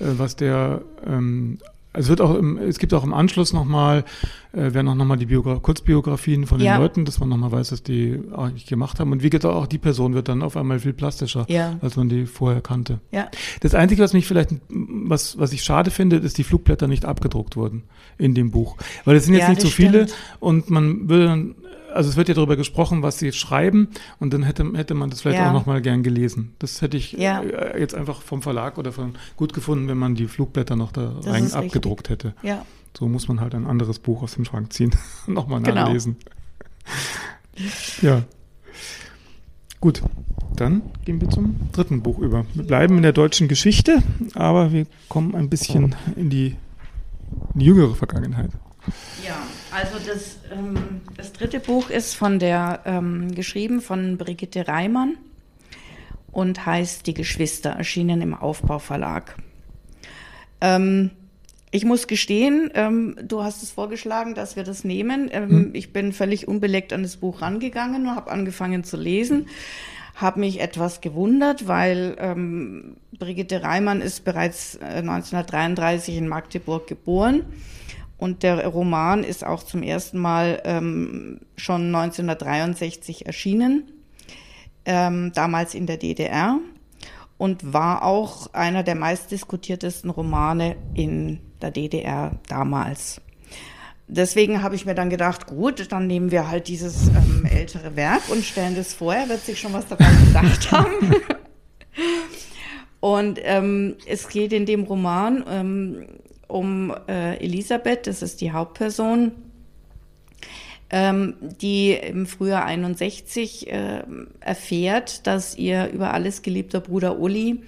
äh, 0.00 0.04
was 0.18 0.36
der 0.36 0.82
ähm, 1.06 1.60
es 1.92 2.08
wird 2.08 2.20
auch 2.20 2.34
im, 2.34 2.58
es 2.58 2.78
gibt 2.78 2.94
auch 2.94 3.04
im 3.04 3.12
Anschluss 3.12 3.52
nochmal, 3.52 4.04
äh, 4.52 4.72
werden 4.72 4.88
auch 4.88 4.94
nochmal 4.94 5.18
die 5.18 5.26
Biogra 5.26 5.56
Kurzbiografien 5.56 6.46
von 6.46 6.58
den 6.58 6.66
ja. 6.66 6.78
Leuten, 6.78 7.04
dass 7.04 7.20
man 7.20 7.28
nochmal 7.28 7.52
weiß, 7.52 7.72
was 7.72 7.82
die 7.82 8.18
eigentlich 8.34 8.66
gemacht 8.66 8.98
haben. 8.98 9.12
Und 9.12 9.22
wie 9.22 9.30
gesagt, 9.30 9.54
auch 9.54 9.66
die 9.66 9.78
Person 9.78 10.14
wird 10.14 10.28
dann 10.28 10.42
auf 10.42 10.56
einmal 10.56 10.78
viel 10.78 10.94
plastischer, 10.94 11.44
ja. 11.48 11.76
als 11.82 11.96
man 11.96 12.08
die 12.08 12.26
vorher 12.26 12.62
kannte. 12.62 13.00
Ja. 13.10 13.28
Das 13.60 13.74
Einzige, 13.74 14.02
was 14.02 14.12
mich 14.14 14.26
vielleicht, 14.26 14.50
was, 14.68 15.38
was 15.38 15.52
ich 15.52 15.62
schade 15.62 15.90
finde, 15.90 16.16
ist, 16.16 16.38
die 16.38 16.44
Flugblätter 16.44 16.88
nicht 16.88 17.04
abgedruckt 17.04 17.56
wurden 17.56 17.82
in 18.18 18.34
dem 18.34 18.50
Buch. 18.50 18.76
Weil 19.04 19.16
es 19.16 19.26
sind 19.26 19.34
jetzt 19.34 19.48
nicht 19.48 19.60
so 19.60 19.68
viele 19.68 20.04
stimmt. 20.08 20.18
und 20.40 20.70
man 20.70 21.08
würde 21.08 21.26
dann 21.26 21.54
also 21.94 22.10
es 22.10 22.16
wird 22.16 22.28
ja 22.28 22.34
darüber 22.34 22.56
gesprochen, 22.56 23.02
was 23.02 23.18
sie 23.18 23.32
schreiben 23.32 23.88
und 24.18 24.32
dann 24.32 24.42
hätte, 24.42 24.70
hätte 24.74 24.94
man 24.94 25.10
das 25.10 25.22
vielleicht 25.22 25.38
ja. 25.38 25.48
auch 25.48 25.52
nochmal 25.52 25.80
gern 25.82 26.02
gelesen. 26.02 26.54
Das 26.58 26.82
hätte 26.82 26.96
ich 26.96 27.12
ja. 27.12 27.42
Äh, 27.42 27.80
jetzt 27.80 27.94
einfach 27.94 28.22
vom 28.22 28.42
Verlag 28.42 28.78
oder 28.78 28.92
von 28.92 29.14
gut 29.36 29.52
gefunden, 29.52 29.88
wenn 29.88 29.98
man 29.98 30.14
die 30.14 30.26
Flugblätter 30.26 30.76
noch 30.76 30.92
da 30.92 31.14
das 31.16 31.26
rein 31.26 31.52
abgedruckt 31.52 32.08
hätte. 32.08 32.34
Ja. 32.42 32.64
So 32.96 33.08
muss 33.08 33.28
man 33.28 33.40
halt 33.40 33.54
ein 33.54 33.66
anderes 33.66 33.98
Buch 33.98 34.22
aus 34.22 34.34
dem 34.34 34.44
Schrank 34.44 34.72
ziehen 34.72 34.92
und 35.26 35.34
nochmal 35.34 35.62
genau. 35.62 35.82
nachlesen. 35.82 36.16
ja. 38.02 38.22
Gut, 39.80 40.02
dann 40.54 40.82
gehen 41.04 41.20
wir 41.20 41.28
zum 41.28 41.56
dritten 41.72 42.02
Buch 42.02 42.18
über. 42.18 42.46
Wir 42.54 42.64
bleiben 42.64 42.96
in 42.98 43.02
der 43.02 43.12
deutschen 43.12 43.48
Geschichte, 43.48 44.02
aber 44.34 44.72
wir 44.72 44.86
kommen 45.08 45.34
ein 45.34 45.48
bisschen 45.48 45.96
in 46.14 46.30
die, 46.30 46.56
in 47.54 47.60
die 47.60 47.66
jüngere 47.66 47.94
Vergangenheit. 47.96 48.50
Ja, 49.26 49.36
also 49.70 49.98
das, 50.06 50.38
ähm, 50.52 51.01
das 51.16 51.32
dritte 51.32 51.60
Buch 51.60 51.90
ist 51.90 52.14
von 52.14 52.38
der 52.38 52.80
ähm, 52.84 53.34
geschrieben 53.34 53.80
von 53.80 54.16
Brigitte 54.16 54.68
Reimann 54.68 55.16
und 56.30 56.64
heißt 56.64 57.06
Die 57.06 57.14
Geschwister, 57.14 57.70
erschienen 57.70 58.22
im 58.22 58.34
Aufbauverlag. 58.34 59.36
Ähm, 60.60 61.10
ich 61.70 61.84
muss 61.84 62.06
gestehen, 62.06 62.70
ähm, 62.74 63.16
du 63.22 63.42
hast 63.42 63.62
es 63.62 63.70
vorgeschlagen, 63.70 64.34
dass 64.34 64.56
wir 64.56 64.64
das 64.64 64.84
nehmen. 64.84 65.30
Hm. 65.32 65.70
Ich 65.74 65.92
bin 65.92 66.12
völlig 66.12 66.46
unbeleckt 66.46 66.92
an 66.92 67.02
das 67.02 67.16
Buch 67.16 67.40
rangegangen 67.40 68.06
und 68.06 68.14
habe 68.14 68.30
angefangen 68.30 68.84
zu 68.84 68.96
lesen. 68.96 69.46
Habe 70.14 70.40
mich 70.40 70.60
etwas 70.60 71.00
gewundert, 71.00 71.66
weil 71.68 72.16
ähm, 72.18 72.96
Brigitte 73.18 73.62
Reimann 73.62 74.02
ist 74.02 74.24
bereits 74.24 74.78
1933 74.80 76.14
äh, 76.14 76.18
in 76.18 76.28
Magdeburg 76.28 76.86
geboren 76.86 77.46
und 78.22 78.44
der 78.44 78.64
Roman 78.68 79.24
ist 79.24 79.44
auch 79.44 79.64
zum 79.64 79.82
ersten 79.82 80.16
Mal 80.20 80.62
ähm, 80.64 81.40
schon 81.56 81.92
1963 81.92 83.26
erschienen, 83.26 83.90
ähm, 84.84 85.32
damals 85.34 85.74
in 85.74 85.86
der 85.86 85.96
DDR 85.96 86.60
und 87.36 87.72
war 87.72 88.04
auch 88.04 88.54
einer 88.54 88.84
der 88.84 88.94
meistdiskutiertesten 88.94 90.08
Romane 90.08 90.76
in 90.94 91.40
der 91.60 91.72
DDR 91.72 92.38
damals. 92.46 93.20
Deswegen 94.06 94.62
habe 94.62 94.76
ich 94.76 94.86
mir 94.86 94.94
dann 94.94 95.10
gedacht, 95.10 95.48
gut, 95.48 95.90
dann 95.90 96.06
nehmen 96.06 96.30
wir 96.30 96.48
halt 96.48 96.68
dieses 96.68 97.08
ähm, 97.08 97.44
ältere 97.44 97.96
Werk 97.96 98.22
und 98.30 98.44
stellen 98.44 98.76
das 98.76 98.94
vor. 98.94 99.16
Er 99.16 99.28
wird 99.28 99.40
sich 99.40 99.58
schon 99.58 99.72
was 99.72 99.88
dabei 99.88 100.06
gedacht 100.26 100.70
haben. 100.70 101.12
und 103.00 103.40
ähm, 103.42 103.96
es 104.06 104.28
geht 104.28 104.52
in 104.52 104.64
dem 104.64 104.84
Roman 104.84 105.44
ähm, 105.48 106.06
um 106.52 106.94
äh, 107.08 107.36
Elisabeth, 107.38 108.06
das 108.06 108.20
ist 108.20 108.40
die 108.42 108.52
Hauptperson, 108.52 109.32
ähm, 110.90 111.34
die 111.40 111.92
im 111.92 112.26
Frühjahr 112.26 112.66
61 112.66 113.72
äh, 113.72 114.02
erfährt, 114.40 115.26
dass 115.26 115.56
ihr 115.56 115.88
über 115.88 116.12
alles 116.12 116.42
geliebter 116.42 116.80
Bruder 116.80 117.18
Uli 117.18 117.62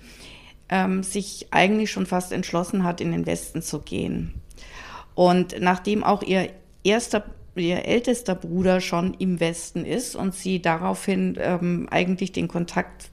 ähm, 0.68 1.02
sich 1.02 1.46
eigentlich 1.50 1.90
schon 1.90 2.04
fast 2.04 2.32
entschlossen 2.32 2.84
hat, 2.84 3.00
in 3.00 3.12
den 3.12 3.24
Westen 3.24 3.62
zu 3.62 3.80
gehen. 3.80 4.34
Und 5.14 5.56
nachdem 5.60 6.04
auch 6.04 6.22
ihr 6.22 6.50
erster 6.82 7.24
ihr 7.56 7.84
ältester 7.86 8.34
Bruder 8.34 8.80
schon 8.80 9.14
im 9.14 9.38
Westen 9.38 9.84
ist 9.84 10.16
und 10.16 10.34
sie 10.34 10.60
daraufhin 10.60 11.38
ähm, 11.40 11.86
eigentlich 11.88 12.32
den 12.32 12.48
Kontakt 12.48 13.10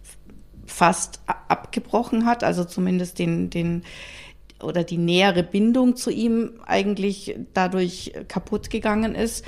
fast 0.65 1.19
abgebrochen 1.27 2.25
hat, 2.25 2.43
also 2.43 2.63
zumindest 2.63 3.19
den, 3.19 3.51
den, 3.51 3.84
oder 4.63 4.84
die 4.84 4.97
nähere 4.97 5.43
Bindung 5.43 5.95
zu 5.95 6.10
ihm 6.10 6.54
eigentlich 6.65 7.36
dadurch 7.54 8.13
kaputt 8.28 8.69
gegangen 8.69 9.15
ist, 9.15 9.45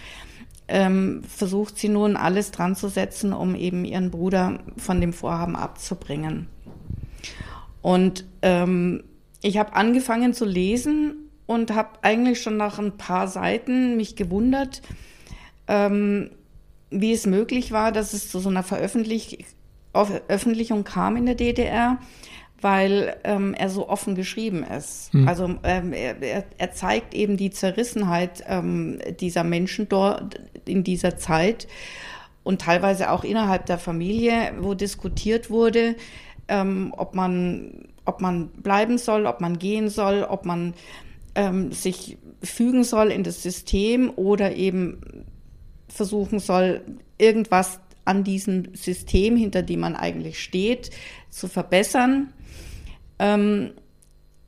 ähm, 0.68 1.24
versucht 1.28 1.78
sie 1.78 1.90
nun 1.90 2.16
alles 2.16 2.52
dran 2.52 2.76
zu 2.76 2.88
setzen, 2.88 3.34
um 3.34 3.56
eben 3.56 3.86
ihren 3.86 4.12
Bruder 4.12 4.60
von 4.78 5.02
dem 5.02 5.14
Vorhaben 5.14 5.56
abzubringen. 5.56 6.48
Und 7.82 8.26
ähm, 8.42 9.04
ich 9.42 9.58
habe 9.58 9.74
angefangen 9.74 10.34
zu 10.34 10.46
lesen 10.46 11.30
und 11.46 11.76
habe 11.76 12.00
eigentlich 12.02 12.42
schon 12.42 12.58
nach 12.58 12.80
ein 12.80 12.98
paar 12.98 13.28
Seiten 13.28 13.98
mich 13.98 14.16
gewundert, 14.16 14.82
ähm, 15.68 16.32
wie 16.90 17.12
es 17.12 17.26
möglich 17.26 17.72
war, 17.72 17.92
dass 17.92 18.14
es 18.14 18.30
zu 18.30 18.40
so 18.40 18.50
einer 18.50 18.64
Veröffentlich 18.64 19.46
Veröffentlichung 19.94 20.84
kam 20.84 21.18
in 21.18 21.26
der 21.28 21.36
DDR 21.36 22.00
weil 22.64 23.18
ähm, 23.24 23.54
er 23.54 23.70
so 23.70 23.90
offen 23.90 24.16
geschrieben 24.16 24.64
ist. 24.64 25.14
Mhm. 25.14 25.28
Also 25.28 25.56
ähm, 25.64 25.94
er, 25.94 26.46
er, 26.58 26.72
zeigt 26.72 27.14
eben 27.14 27.38
die 27.38 27.52
Zerrissenheit 27.52 28.44
ähm, 28.48 29.00
dieser 29.20 29.44
Menschen 29.44 29.90
dort 29.90 30.40
in 30.66 30.84
dieser 30.84 31.18
Zeit 31.18 31.68
und 32.44 32.62
teilweise 32.62 33.12
auch 33.12 33.24
innerhalb 33.24 33.66
der 33.66 33.78
Familie, 33.78 34.54
wo 34.60 34.74
diskutiert 34.74 35.50
wurde, 35.50 35.96
ähm, 36.48 36.94
ob 36.98 37.16
man 37.16 37.88
ob 38.06 38.20
man 38.20 38.50
bleiben 38.50 38.98
soll, 38.98 39.26
ob 39.26 39.40
man 39.40 39.60
gehen 39.60 39.90
soll, 39.90 40.24
ob 40.24 40.46
man 40.46 40.74
ähm, 41.36 41.72
sich 41.72 42.18
fügen 42.42 42.84
soll 42.84 43.12
in 43.12 43.24
das 43.24 43.42
System 43.42 44.12
oder 44.16 44.56
eben 44.56 45.26
versuchen 45.88 46.40
soll, 46.40 46.82
irgendwas 47.18 47.80
an 48.06 48.24
diesem 48.24 48.76
System, 48.76 49.38
hinter 49.38 49.62
dem 49.62 49.80
man 49.80 49.96
eigentlich 49.96 50.44
steht, 50.44 50.90
zu 51.30 51.48
verbessern. 51.48 52.34
Ähm, 53.24 53.72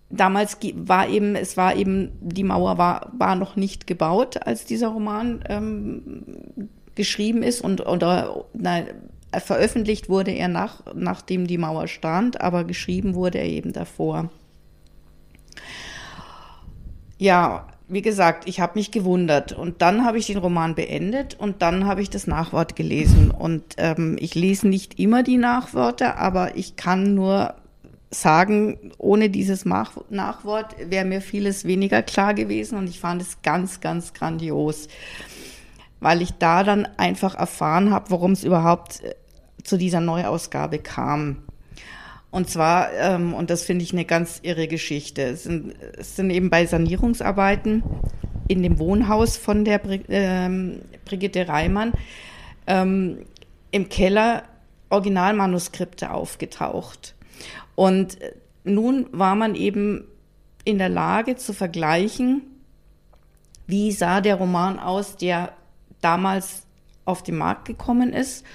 damals 0.10 0.58
war 0.74 1.08
eben, 1.08 1.36
es 1.36 1.56
war 1.56 1.76
eben, 1.78 2.12
die 2.20 2.44
Mauer 2.44 2.78
war, 2.78 3.10
war 3.18 3.36
noch 3.36 3.56
nicht 3.56 3.88
gebaut, 3.88 4.46
als 4.46 4.66
dieser 4.66 4.90
Roman 4.90 5.44
ähm, 5.48 6.70
geschrieben 6.96 7.42
ist 7.42 7.62
und 7.62 7.88
oder 7.88 8.46
na, 8.54 8.84
veröffentlicht 9.40 10.10
wurde 10.10 10.32
er 10.32 10.50
nach, 10.50 10.82
nachdem 10.94 11.48
die 11.48 11.58
Mauer 11.58 11.88
stand, 11.88 12.42
aber 12.42 12.66
geschrieben 12.66 13.16
wurde 13.16 13.38
er 13.38 13.48
eben 13.48 13.72
davor. 13.72 14.30
Ja, 17.18 17.68
wie 17.88 18.02
gesagt, 18.02 18.50
ich 18.50 18.60
habe 18.60 18.74
mich 18.76 18.92
gewundert 18.92 19.54
und 19.54 19.82
dann 19.82 20.04
habe 20.04 20.18
ich 20.18 20.28
den 20.28 20.38
Roman 20.38 20.76
beendet 20.76 21.36
und 21.40 21.62
dann 21.62 21.86
habe 21.86 22.02
ich 22.02 22.10
das 22.10 22.28
Nachwort 22.28 22.76
gelesen 22.76 23.32
und 23.32 23.76
ähm, 23.78 24.18
ich 24.20 24.36
lese 24.36 24.68
nicht 24.68 25.00
immer 25.00 25.24
die 25.24 25.38
Nachworte, 25.38 26.18
aber 26.18 26.58
ich 26.58 26.76
kann 26.76 27.14
nur 27.14 27.56
sagen, 28.22 28.92
ohne 28.98 29.30
dieses 29.30 29.66
Nachwort 29.66 30.76
wäre 30.80 31.06
mir 31.06 31.22
vieles 31.22 31.66
weniger 31.66 32.02
klar 32.02 32.34
gewesen 32.34 32.78
und 32.78 32.90
ich 32.90 33.00
fand 33.00 33.22
es 33.22 33.42
ganz, 33.42 33.82
ganz 33.82 34.14
grandios, 34.14 34.88
weil 36.00 36.22
ich 36.22 36.32
da 36.34 36.64
dann 36.64 36.88
einfach 36.98 37.36
erfahren 37.36 37.92
habe, 37.92 38.12
warum 38.12 38.32
es 38.32 38.44
überhaupt 38.44 39.04
äh, 39.04 39.16
zu 39.64 39.78
dieser 39.78 40.02
Neuausgabe 40.02 40.80
kam. 40.80 41.44
Und 42.32 42.50
zwar, 42.50 42.92
ähm, 42.94 43.34
und 43.34 43.50
das 43.50 43.64
finde 43.64 43.84
ich 43.84 43.94
eine 43.94 44.06
ganz 44.06 44.40
irre 44.44 44.68
Geschichte, 44.68 45.24
es 45.24 45.44
sind, 45.44 45.74
es 45.98 46.16
sind 46.16 46.30
eben 46.30 46.50
bei 46.50 46.66
Sanierungsarbeiten 46.66 47.84
in 48.48 48.62
dem 48.62 48.78
Wohnhaus 48.78 49.38
von 49.38 49.66
der 49.66 49.80
Bri 49.80 50.02
ähm, 50.10 50.82
Brigitte 51.06 51.48
Reimann 51.48 51.94
ähm, 52.68 53.20
im 53.72 53.90
Keller 53.90 54.44
Originalmanuskripte 54.90 56.12
aufgetaucht. 56.12 57.15
Und 57.76 58.18
nun 58.64 59.08
war 59.12 59.36
man 59.36 59.56
eben 59.56 60.08
in 60.64 60.78
der 60.78 60.90
Lage 60.90 61.36
zu 61.36 61.54
vergleichen, 61.54 62.42
wie 63.68 63.92
sah 63.92 64.22
der 64.22 64.36
Roman 64.36 64.80
aus, 64.80 65.18
der 65.18 65.54
damals 66.02 66.66
auf 67.06 67.24
den 67.24 67.38
Markt 67.38 67.66
gekommen 67.66 68.14
ist 68.14 68.46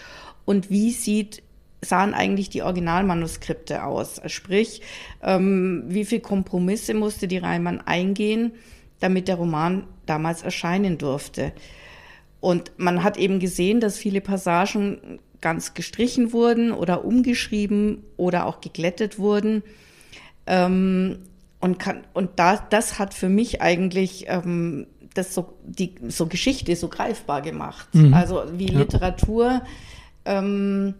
und 0.44 0.70
wie 0.70 0.90
sieht 0.90 1.42
sahen 1.82 2.14
eigentlich 2.14 2.50
die 2.50 2.62
Originalmanuskripte 2.62 3.84
aus? 3.84 4.20
Sprich, 4.26 4.82
ähm, 5.22 5.84
wie 5.86 6.04
viel 6.04 6.20
Kompromisse 6.20 6.94
musste 6.94 7.26
die 7.26 7.38
Reimann 7.38 7.80
eingehen, 7.80 8.52
damit 8.98 9.28
der 9.28 9.36
Roman 9.36 9.84
damals 10.06 10.42
erscheinen 10.42 10.98
durfte? 10.98 11.52
Und 12.40 12.72
man 12.76 13.02
hat 13.02 13.16
eben 13.16 13.38
gesehen, 13.38 13.80
dass 13.80 13.98
viele 13.98 14.20
Passagen 14.20 15.20
ganz 15.40 15.74
gestrichen 15.74 16.32
wurden 16.32 16.72
oder 16.72 17.04
umgeschrieben 17.04 18.02
oder 18.16 18.46
auch 18.46 18.60
geglättet 18.60 19.18
wurden. 19.18 19.62
Ähm, 20.46 21.18
und 21.60 21.78
kann, 21.78 22.04
und 22.14 22.30
da, 22.36 22.56
das 22.56 22.98
hat 22.98 23.14
für 23.14 23.28
mich 23.28 23.60
eigentlich 23.60 24.24
ähm, 24.28 24.86
das 25.14 25.34
so, 25.34 25.54
die, 25.64 25.94
so 26.08 26.26
Geschichte 26.26 26.74
so 26.76 26.88
greifbar 26.88 27.42
gemacht. 27.42 27.94
Mhm. 27.94 28.14
Also 28.14 28.44
wie 28.54 28.72
ja. 28.72 28.78
Literatur 28.78 29.62
ähm, 30.24 30.94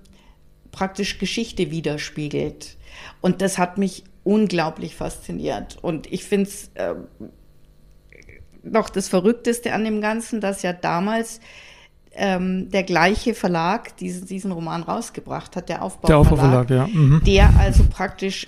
praktisch 0.73 1.19
Geschichte 1.19 1.71
widerspiegelt. 1.71 2.77
Und 3.21 3.41
das 3.41 3.59
hat 3.59 3.79
mich 3.79 4.05
unglaublich 4.25 4.95
fasziniert. 4.97 5.79
Und 5.81 6.13
ich 6.13 6.25
finde 6.25 6.49
es 6.49 6.71
äh, 6.75 6.95
noch 8.63 8.91
das 8.91 9.09
Verrückteste 9.09 9.73
an 9.73 9.85
dem 9.85 10.01
Ganzen, 10.01 10.41
dass 10.41 10.63
ja 10.63 10.73
damals 10.73 11.41
ähm, 12.13 12.71
der 12.71 12.83
gleiche 12.83 13.35
Verlag 13.35 13.97
diesen, 13.97 14.27
diesen 14.27 14.53
Roman 14.53 14.83
rausgebracht 14.83 15.57
hat, 15.57 15.69
der 15.69 15.83
Aufbauverlag, 15.83 16.67
der, 16.67 16.85
Aufbauverlag, 16.85 16.93
ja. 16.95 17.01
Mhm. 17.01 17.23
der 17.25 17.51
also 17.59 17.85
praktisch 17.89 18.47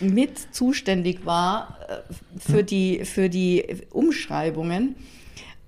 mit 0.00 0.54
zuständig 0.54 1.24
war 1.24 1.78
äh, 1.88 2.14
für, 2.38 2.62
mhm. 2.62 2.66
die, 2.66 3.04
für 3.04 3.28
die 3.28 3.64
Umschreibungen 3.90 4.96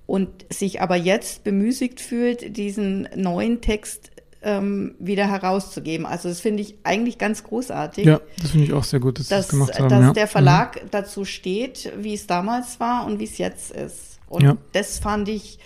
und 0.07 0.29
sich 0.51 0.81
aber 0.81 0.97
jetzt 0.97 1.45
bemüßigt 1.45 2.01
fühlt, 2.01 2.57
diesen 2.57 3.09
neuen 3.15 3.61
Text 3.61 4.11
ähm, 4.43 4.95
wieder 4.99 5.29
herauszugeben. 5.29 6.07
Also 6.07 6.29
das 6.29 6.41
finde 6.41 6.63
ich 6.63 6.77
eigentlich 6.85 7.19
ganz 7.19 7.43
großartig. 7.43 8.07
Ja, 8.07 8.21
das 8.41 8.53
finde 8.53 8.67
ich 8.67 8.73
auch 8.73 8.85
sehr 8.85 9.01
gut, 9.01 9.19
dass, 9.19 9.29
dass, 9.29 9.49
gemacht 9.49 9.79
haben, 9.79 9.89
dass 9.89 10.01
ja. 10.01 10.13
der 10.13 10.29
Verlag 10.29 10.83
mhm. 10.83 10.89
dazu 10.91 11.25
steht, 11.25 11.93
wie 11.99 12.15
es 12.15 12.27
damals 12.27 12.79
war 12.79 13.07
und 13.07 13.19
wie 13.19 13.25
es 13.25 13.39
jetzt 13.39 13.73
ist. 13.73 14.21
Und 14.29 14.43
ja. 14.43 14.57
das 14.73 14.99
fand 14.99 15.29
ich 15.29 15.59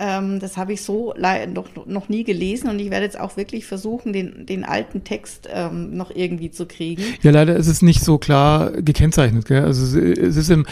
ähm, 0.00 0.40
das 0.40 0.56
habe 0.56 0.72
ich 0.72 0.82
so 0.82 1.14
noch, 1.52 1.86
noch 1.86 2.08
nie 2.08 2.24
gelesen 2.24 2.68
und 2.68 2.80
ich 2.80 2.90
werde 2.90 3.04
jetzt 3.04 3.18
auch 3.18 3.36
wirklich 3.36 3.64
versuchen, 3.64 4.12
den, 4.12 4.44
den 4.44 4.64
alten 4.64 5.04
Text 5.04 5.48
ähm, 5.52 5.96
noch 5.96 6.10
irgendwie 6.12 6.50
zu 6.50 6.66
kriegen. 6.66 7.02
Ja, 7.22 7.30
leider 7.30 7.54
ist 7.54 7.68
es 7.68 7.80
nicht 7.80 8.02
so 8.02 8.18
klar 8.18 8.72
gekennzeichnet. 8.72 9.46
Gell? 9.46 9.62
Also 9.62 9.96
es 9.96 10.36
ist 10.36 10.50
im, 10.50 10.66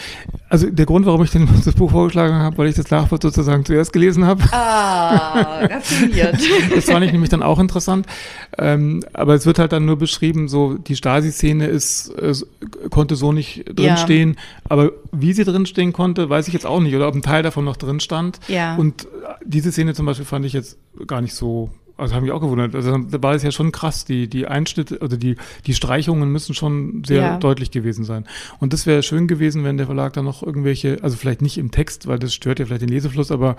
also 0.49 0.69
der 0.69 0.87
Grund, 0.87 1.07
warum 1.07 1.23
ich 1.23 1.31
den, 1.31 1.49
das 1.65 1.75
Buch 1.75 1.93
vorgeschlagen 1.93 2.35
habe, 2.35 2.59
weil 2.59 2.67
ich 2.67 2.75
das 2.75 2.91
Nachwort 2.91 3.23
sozusagen 3.23 3.65
zuerst 3.65 3.93
gelesen 3.93 4.27
habe. 4.27 4.43
Ah, 4.51 5.67
raffiniert. 5.67 6.39
das 6.75 6.87
fand 6.87 7.07
ich 7.07 7.13
nämlich 7.13 7.31
dann 7.31 7.45
auch 7.45 7.61
interessant. 7.61 8.07
Ähm, 8.59 9.05
aber 9.13 9.35
es 9.35 9.47
wird 9.47 9.61
halt 9.61 9.71
dann 9.71 9.85
nur 9.85 9.99
beschrieben, 9.99 10.49
so 10.49 10.75
die 10.75 10.97
Stasi-Szene 10.97 11.67
ist, 11.67 12.13
konnte 12.91 13.15
so 13.15 13.31
nicht 13.31 13.67
drinstehen. 13.73 14.31
Ja. 14.31 14.37
Aber 14.65 14.91
wie 15.13 15.33
sie 15.33 15.45
drinstehen 15.45 15.93
konnte, 15.93 16.29
weiß 16.29 16.49
ich 16.49 16.55
jetzt 16.55 16.67
auch 16.67 16.81
nicht. 16.81 16.97
Oder 16.97 17.07
ob 17.07 17.15
ein 17.15 17.23
Teil 17.23 17.45
davon 17.45 17.65
noch 17.65 17.77
drin 17.77 18.01
stand. 18.01 18.41
Ja. 18.49 18.75
Und 18.75 19.07
diese 19.45 19.73
Szene 19.73 19.95
zum 19.95 20.07
Beispiel 20.07 20.27
fand 20.27 20.45
ich 20.45 20.53
jetzt 20.53 20.79
gar 21.07 21.21
nicht 21.21 21.35
so 21.35 21.71
also 21.97 22.15
habe 22.15 22.27
ich 22.27 22.33
auch 22.33 22.41
gewundert. 22.41 22.75
Also 22.75 22.97
da 22.99 23.23
war 23.23 23.35
es 23.35 23.43
ja 23.43 23.51
schon 23.51 23.73
krass. 23.73 24.05
Die, 24.05 24.29
die 24.29 24.47
Einschnitte, 24.47 24.99
also 25.01 25.17
die, 25.17 25.37
die 25.67 25.75
Streichungen 25.75 26.31
müssen 26.31 26.55
schon 26.55 27.05
sehr 27.05 27.23
ja. 27.23 27.37
deutlich 27.39 27.71
gewesen 27.71 28.05
sein. 28.05 28.25
Und 28.61 28.73
das 28.73 28.87
wäre 28.87 29.03
schön 29.03 29.29
gewesen, 29.29 29.65
wenn 29.65 29.77
der 29.77 29.87
Verlag 29.87 30.13
da 30.15 30.23
noch 30.23 30.43
irgendwelche, 30.43 30.99
also 31.03 31.17
vielleicht 31.17 31.43
nicht 31.43 31.59
im 31.59 31.71
Text, 31.71 32.07
weil 32.07 32.19
das 32.19 32.35
stört 32.35 32.59
ja 32.59 32.67
vielleicht 32.67 32.83
den 32.83 32.89
Lesefluss, 32.89 33.31
aber 33.31 33.57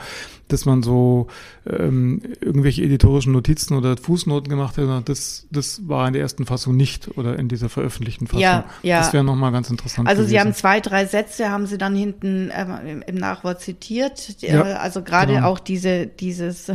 dass 0.48 0.66
man 0.66 0.84
so 0.84 1.28
ähm, 1.68 2.22
irgendwelche 2.42 2.84
editorischen 2.84 3.34
Notizen 3.34 3.76
oder 3.76 3.98
Fußnoten 3.98 4.50
gemacht 4.50 4.78
hätte, 4.78 5.02
das, 5.06 5.48
das 5.52 5.88
war 5.88 6.08
in 6.08 6.14
der 6.14 6.22
ersten 6.22 6.46
Fassung 6.46 6.76
nicht 6.76 7.18
oder 7.18 7.38
in 7.38 7.48
dieser 7.48 7.70
veröffentlichten 7.70 8.28
Fassung. 8.28 8.42
Ja, 8.42 8.66
ja. 8.82 9.00
Das 9.00 9.14
wäre 9.14 9.24
nochmal 9.24 9.52
ganz 9.52 9.70
interessant. 9.70 10.08
Also 10.08 10.22
gewesen. 10.22 10.32
Sie 10.32 10.40
haben 10.40 10.54
zwei, 10.54 10.80
drei 10.80 11.06
Sätze, 11.06 11.50
haben 11.50 11.66
Sie 11.66 11.78
dann 11.78 11.96
hinten 11.96 12.50
äh, 12.50 12.92
im, 12.92 13.02
im 13.02 13.16
Nachwort 13.16 13.62
zitiert. 13.62 14.42
Ja, 14.42 14.64
also 14.78 15.02
gerade 15.02 15.34
genau. 15.34 15.48
auch 15.48 15.60
diese, 15.60 16.08
dieses 16.08 16.72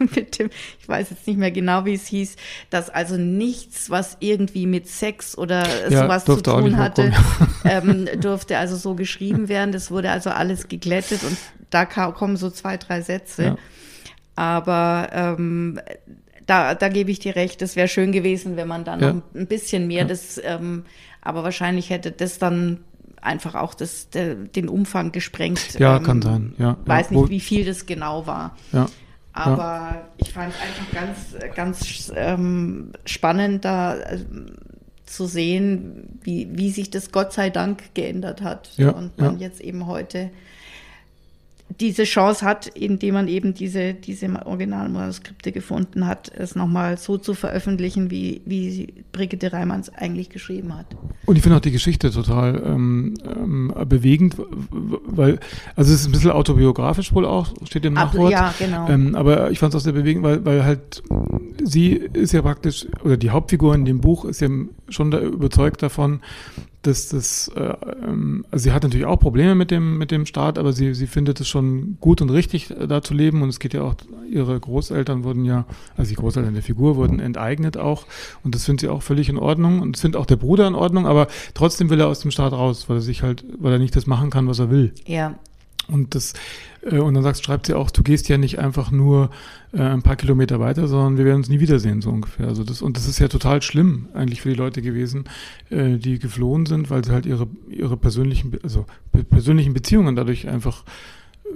mit 0.14 0.38
dem, 0.38 0.50
ich 0.80 0.88
weiß 0.88 1.10
jetzt 1.10 1.26
nicht 1.26 1.38
mehr 1.38 1.50
genau, 1.50 1.84
wie 1.84 1.94
es 1.94 2.06
hieß, 2.06 2.36
dass 2.70 2.90
also 2.90 3.16
nichts, 3.16 3.90
was 3.90 4.16
irgendwie 4.20 4.66
mit 4.66 4.88
Sex 4.88 5.36
oder 5.36 5.64
ja, 5.88 6.02
sowas 6.02 6.24
zu 6.24 6.40
tun 6.40 6.76
hatte, 6.76 7.12
ähm, 7.64 8.08
durfte 8.20 8.58
also 8.58 8.76
so 8.76 8.94
geschrieben 8.94 9.48
werden. 9.48 9.72
Das 9.72 9.90
wurde 9.90 10.10
also 10.10 10.30
alles 10.30 10.68
geglättet 10.68 11.22
und 11.22 11.36
da 11.70 11.84
kommen 11.84 12.36
so 12.36 12.50
zwei, 12.50 12.76
drei 12.76 13.00
Sätze. 13.02 13.44
Ja. 13.44 13.56
Aber 14.36 15.08
ähm, 15.12 15.80
da, 16.46 16.74
da 16.74 16.88
gebe 16.88 17.10
ich 17.10 17.18
dir 17.18 17.36
recht, 17.36 17.62
es 17.62 17.76
wäre 17.76 17.88
schön 17.88 18.12
gewesen, 18.12 18.56
wenn 18.56 18.68
man 18.68 18.84
da 18.84 18.96
noch 18.96 19.14
ja. 19.14 19.22
ein 19.34 19.46
bisschen 19.46 19.86
mehr 19.86 20.04
das, 20.04 20.40
ähm, 20.42 20.84
aber 21.20 21.44
wahrscheinlich 21.44 21.90
hätte 21.90 22.10
das 22.10 22.38
dann 22.38 22.80
einfach 23.20 23.54
auch 23.54 23.74
das, 23.74 24.08
de, 24.10 24.48
den 24.48 24.68
Umfang 24.68 25.12
gesprengt. 25.12 25.78
Ja, 25.78 25.96
ähm, 25.96 26.02
kann 26.02 26.22
sein. 26.22 26.54
Ja, 26.58 26.76
weiß 26.86 27.10
nicht, 27.10 27.28
wie 27.28 27.40
viel 27.40 27.64
das 27.64 27.86
genau 27.86 28.26
war. 28.26 28.56
Ja. 28.72 28.86
Aber 29.44 29.62
ja. 29.62 30.08
ich 30.18 30.32
fand 30.32 30.54
es 30.54 30.60
einfach 30.60 30.92
ganz, 30.92 31.54
ganz 31.54 32.12
ähm, 32.14 32.92
spannend, 33.04 33.64
da 33.64 33.96
äh, 33.96 34.18
zu 35.06 35.26
sehen, 35.26 36.18
wie, 36.22 36.48
wie 36.52 36.70
sich 36.70 36.90
das 36.90 37.10
Gott 37.10 37.32
sei 37.32 37.50
Dank 37.50 37.94
geändert 37.94 38.42
hat. 38.42 38.70
Ja, 38.76 38.90
und 38.90 39.18
man 39.18 39.40
ja. 39.40 39.48
jetzt 39.48 39.60
eben 39.60 39.86
heute 39.86 40.30
diese 41.78 42.04
Chance 42.04 42.44
hat, 42.44 42.66
indem 42.66 43.14
man 43.14 43.28
eben 43.28 43.54
diese, 43.54 43.94
diese 43.94 44.28
Originalmanuskripte 44.44 45.52
gefunden 45.52 46.06
hat, 46.06 46.30
es 46.34 46.56
nochmal 46.56 46.96
so 46.98 47.16
zu 47.16 47.34
veröffentlichen, 47.34 48.10
wie, 48.10 48.42
wie 48.44 48.92
Brigitte 49.12 49.52
Reimanns 49.52 49.88
eigentlich 49.94 50.30
geschrieben 50.30 50.76
hat. 50.76 50.86
Und 51.26 51.36
ich 51.36 51.42
finde 51.42 51.58
auch 51.58 51.62
die 51.62 51.70
Geschichte 51.70 52.10
total 52.10 52.62
ähm, 52.64 53.14
ähm, 53.24 53.72
bewegend, 53.88 54.36
weil, 54.70 55.38
also 55.76 55.92
es 55.92 56.00
ist 56.00 56.06
ein 56.06 56.12
bisschen 56.12 56.32
autobiografisch 56.32 57.14
wohl 57.14 57.24
auch, 57.24 57.54
steht 57.64 57.84
im 57.84 57.94
Nachwort. 57.94 58.32
Ja, 58.32 58.52
genau. 58.58 58.88
Ähm, 58.88 59.14
aber 59.14 59.50
ich 59.50 59.58
fand 59.58 59.74
es 59.74 59.80
auch 59.80 59.84
sehr 59.84 59.92
bewegend, 59.92 60.24
weil, 60.24 60.44
weil 60.44 60.64
halt 60.64 61.02
sie 61.62 61.92
ist 61.92 62.32
ja 62.32 62.42
praktisch, 62.42 62.86
oder 63.04 63.16
die 63.16 63.30
Hauptfigur 63.30 63.74
in 63.74 63.84
dem 63.84 64.00
Buch 64.00 64.24
ist 64.24 64.40
ja 64.40 64.48
schon 64.88 65.10
da 65.10 65.20
überzeugt 65.20 65.82
davon, 65.82 66.20
dass 66.82 67.08
das, 67.08 67.48
äh, 67.48 67.74
ähm, 68.04 68.44
also 68.50 68.64
sie 68.64 68.72
hat 68.72 68.82
natürlich 68.82 69.04
auch 69.04 69.18
Probleme 69.18 69.54
mit 69.54 69.70
dem, 69.70 69.98
mit 69.98 70.10
dem 70.10 70.24
Staat, 70.24 70.58
aber 70.58 70.72
sie, 70.72 70.94
sie 70.94 71.06
findet 71.06 71.38
es 71.40 71.48
schon 71.48 71.98
gut 72.00 72.22
und 72.22 72.30
richtig, 72.30 72.70
äh, 72.70 72.86
da 72.86 73.02
zu 73.02 73.12
leben. 73.12 73.42
Und 73.42 73.50
es 73.50 73.58
geht 73.58 73.74
ja 73.74 73.82
auch, 73.82 73.94
ihre 74.30 74.58
Großeltern 74.58 75.22
wurden 75.22 75.44
ja, 75.44 75.66
also 75.96 76.08
die 76.08 76.16
Großeltern 76.16 76.54
der 76.54 76.62
Figur 76.62 76.96
wurden 76.96 77.20
enteignet 77.20 77.76
auch. 77.76 78.06
Und 78.42 78.54
das 78.54 78.64
findet 78.64 78.80
sie 78.80 78.88
auch 78.88 79.02
völlig 79.02 79.28
in 79.28 79.38
Ordnung. 79.38 79.80
Und 79.80 79.96
das 79.96 80.00
findet 80.00 80.20
auch 80.20 80.26
der 80.26 80.36
Bruder 80.36 80.66
in 80.66 80.74
Ordnung, 80.74 81.06
aber 81.06 81.26
trotzdem 81.52 81.90
will 81.90 82.00
er 82.00 82.08
aus 82.08 82.20
dem 82.20 82.30
Staat 82.30 82.52
raus, 82.52 82.88
weil 82.88 82.98
er 82.98 83.02
sich 83.02 83.22
halt, 83.22 83.44
weil 83.58 83.72
er 83.72 83.78
nicht 83.78 83.94
das 83.94 84.06
machen 84.06 84.30
kann, 84.30 84.48
was 84.48 84.58
er 84.58 84.70
will. 84.70 84.94
Ja. 85.06 85.34
Und 85.90 86.14
das, 86.14 86.32
äh, 86.82 86.98
und 86.98 87.14
dann 87.14 87.22
sagst, 87.22 87.44
schreibt 87.44 87.66
sie 87.66 87.74
auch, 87.74 87.90
du 87.90 88.02
gehst 88.02 88.28
ja 88.28 88.38
nicht 88.38 88.58
einfach 88.58 88.90
nur 88.90 89.30
äh, 89.72 89.80
ein 89.80 90.02
paar 90.02 90.16
Kilometer 90.16 90.60
weiter, 90.60 90.88
sondern 90.88 91.18
wir 91.18 91.24
werden 91.24 91.38
uns 91.38 91.48
nie 91.48 91.60
wiedersehen, 91.60 92.00
so 92.00 92.10
ungefähr. 92.10 92.48
Also 92.48 92.64
das, 92.64 92.82
und 92.82 92.96
das 92.96 93.08
ist 93.08 93.18
ja 93.18 93.28
total 93.28 93.62
schlimm 93.62 94.08
eigentlich 94.14 94.42
für 94.42 94.50
die 94.50 94.54
Leute 94.56 94.82
gewesen, 94.82 95.24
äh, 95.70 95.96
die 95.96 96.18
geflohen 96.18 96.66
sind, 96.66 96.90
weil 96.90 97.04
sie 97.04 97.12
halt 97.12 97.26
ihre, 97.26 97.48
ihre 97.68 97.96
persönlichen, 97.96 98.56
also 98.62 98.86
persönlichen 99.28 99.74
Beziehungen 99.74 100.16
dadurch 100.16 100.48
einfach 100.48 100.84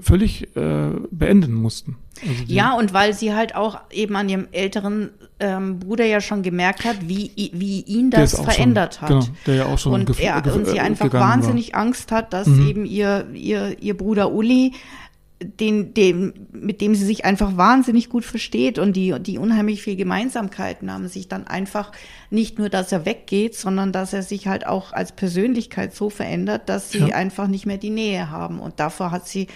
völlig 0.00 0.56
äh, 0.56 0.90
beenden 1.10 1.54
mussten. 1.54 1.96
Also 2.22 2.44
ja, 2.46 2.74
und 2.74 2.92
weil 2.92 3.12
sie 3.12 3.34
halt 3.34 3.54
auch 3.54 3.80
eben 3.90 4.16
an 4.16 4.28
ihrem 4.28 4.48
älteren 4.52 5.10
ähm, 5.40 5.80
Bruder 5.80 6.04
ja 6.04 6.20
schon 6.20 6.42
gemerkt 6.42 6.84
hat, 6.84 7.08
wie, 7.08 7.30
wie 7.52 7.80
ihn 7.80 8.10
das 8.10 8.40
verändert 8.40 8.94
schon, 8.94 9.02
hat. 9.02 9.08
Genau, 9.08 9.26
der 9.46 9.54
ja 9.54 9.66
auch 9.66 9.78
schon 9.78 9.92
und, 9.92 10.20
er, 10.20 10.54
und 10.54 10.66
sie 10.66 10.80
einfach 10.80 11.12
wahnsinnig 11.12 11.72
war. 11.72 11.80
Angst 11.80 12.12
hat, 12.12 12.32
dass 12.32 12.46
mhm. 12.46 12.68
eben 12.68 12.84
ihr, 12.86 13.26
ihr, 13.32 13.76
ihr 13.82 13.96
Bruder 13.96 14.32
Uli 14.32 14.72
den, 15.42 15.94
den, 15.94 16.32
mit 16.52 16.80
dem 16.80 16.94
sie 16.94 17.04
sich 17.04 17.24
einfach 17.24 17.56
wahnsinnig 17.56 18.08
gut 18.08 18.24
versteht 18.24 18.78
und 18.78 18.94
die, 18.94 19.14
die 19.20 19.38
unheimlich 19.38 19.82
viel 19.82 19.96
Gemeinsamkeiten 19.96 20.90
haben, 20.92 21.08
sich 21.08 21.28
dann 21.28 21.46
einfach 21.46 21.92
nicht 22.30 22.58
nur, 22.58 22.68
dass 22.68 22.92
er 22.92 23.04
weggeht, 23.04 23.54
sondern 23.54 23.92
dass 23.92 24.12
er 24.12 24.22
sich 24.22 24.46
halt 24.46 24.66
auch 24.66 24.92
als 24.92 25.12
Persönlichkeit 25.12 25.94
so 25.94 26.08
verändert, 26.08 26.68
dass 26.68 26.90
sie 26.90 27.08
ja. 27.08 27.16
einfach 27.16 27.48
nicht 27.48 27.66
mehr 27.66 27.78
die 27.78 27.90
Nähe 27.90 28.30
haben. 28.30 28.60
Und 28.60 28.80
davor 28.80 29.10
hat 29.10 29.28
sie 29.28 29.48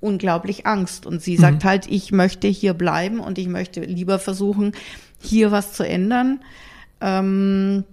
unglaublich 0.00 0.66
Angst. 0.66 1.06
Und 1.06 1.22
sie 1.22 1.36
sagt 1.36 1.64
mhm. 1.64 1.68
halt, 1.68 1.86
ich 1.86 2.12
möchte 2.12 2.48
hier 2.48 2.74
bleiben 2.74 3.20
und 3.20 3.38
ich 3.38 3.48
möchte 3.48 3.80
lieber 3.80 4.18
versuchen, 4.18 4.72
hier 5.20 5.50
was 5.50 5.72
zu 5.72 5.86
ändern. 5.86 6.40
Ähm, 7.00 7.84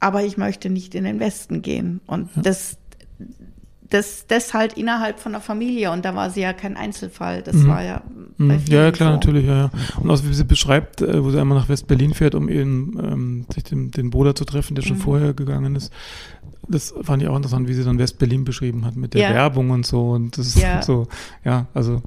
aber 0.00 0.24
ich 0.24 0.36
möchte 0.36 0.70
nicht 0.70 0.94
in 0.94 1.04
den 1.04 1.20
Westen 1.20 1.62
gehen. 1.62 2.00
Und 2.06 2.34
ja. 2.36 2.42
das, 2.42 2.78
das, 3.90 4.26
das 4.26 4.54
halt 4.54 4.74
innerhalb 4.74 5.20
von 5.20 5.32
der 5.32 5.40
Familie 5.40 5.90
und 5.90 6.04
da 6.04 6.14
war 6.14 6.30
sie 6.30 6.40
ja 6.40 6.52
kein 6.52 6.76
Einzelfall. 6.76 7.42
Das 7.42 7.56
mhm. 7.56 7.68
war 7.68 7.82
ja 7.82 8.02
bei 8.38 8.56
mhm. 8.56 8.64
Ja, 8.68 8.90
klar, 8.90 9.10
so. 9.10 9.14
natürlich, 9.16 9.46
ja, 9.46 9.56
ja. 9.56 9.70
Und 10.00 10.10
auch 10.10 10.22
wie 10.24 10.32
sie 10.32 10.44
beschreibt, 10.44 11.02
äh, 11.02 11.22
wo 11.22 11.30
sie 11.30 11.40
einmal 11.40 11.58
nach 11.58 11.68
West-Berlin 11.68 12.14
fährt, 12.14 12.34
um 12.34 12.48
ihren, 12.48 12.98
ähm, 12.98 13.46
sich 13.52 13.64
den, 13.64 13.90
den 13.90 14.10
Bruder 14.10 14.34
zu 14.34 14.44
treffen, 14.44 14.74
der 14.74 14.82
schon 14.82 14.96
mhm. 14.96 15.02
vorher 15.02 15.34
gegangen 15.34 15.76
ist. 15.76 15.92
Das 16.68 16.94
fand 17.02 17.22
ich 17.22 17.28
auch 17.28 17.36
interessant, 17.36 17.68
wie 17.68 17.74
sie 17.74 17.84
dann 17.84 17.98
West-Berlin 17.98 18.44
beschrieben 18.44 18.86
hat 18.86 18.96
mit 18.96 19.12
der 19.14 19.22
ja. 19.22 19.34
Werbung 19.34 19.70
und 19.70 19.84
so. 19.84 20.10
Und 20.10 20.38
das 20.38 20.46
ist 20.46 20.60
ja. 20.60 20.80
so, 20.86 21.08
ja, 21.44 21.66
also, 21.74 22.02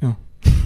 ja. 0.00 0.16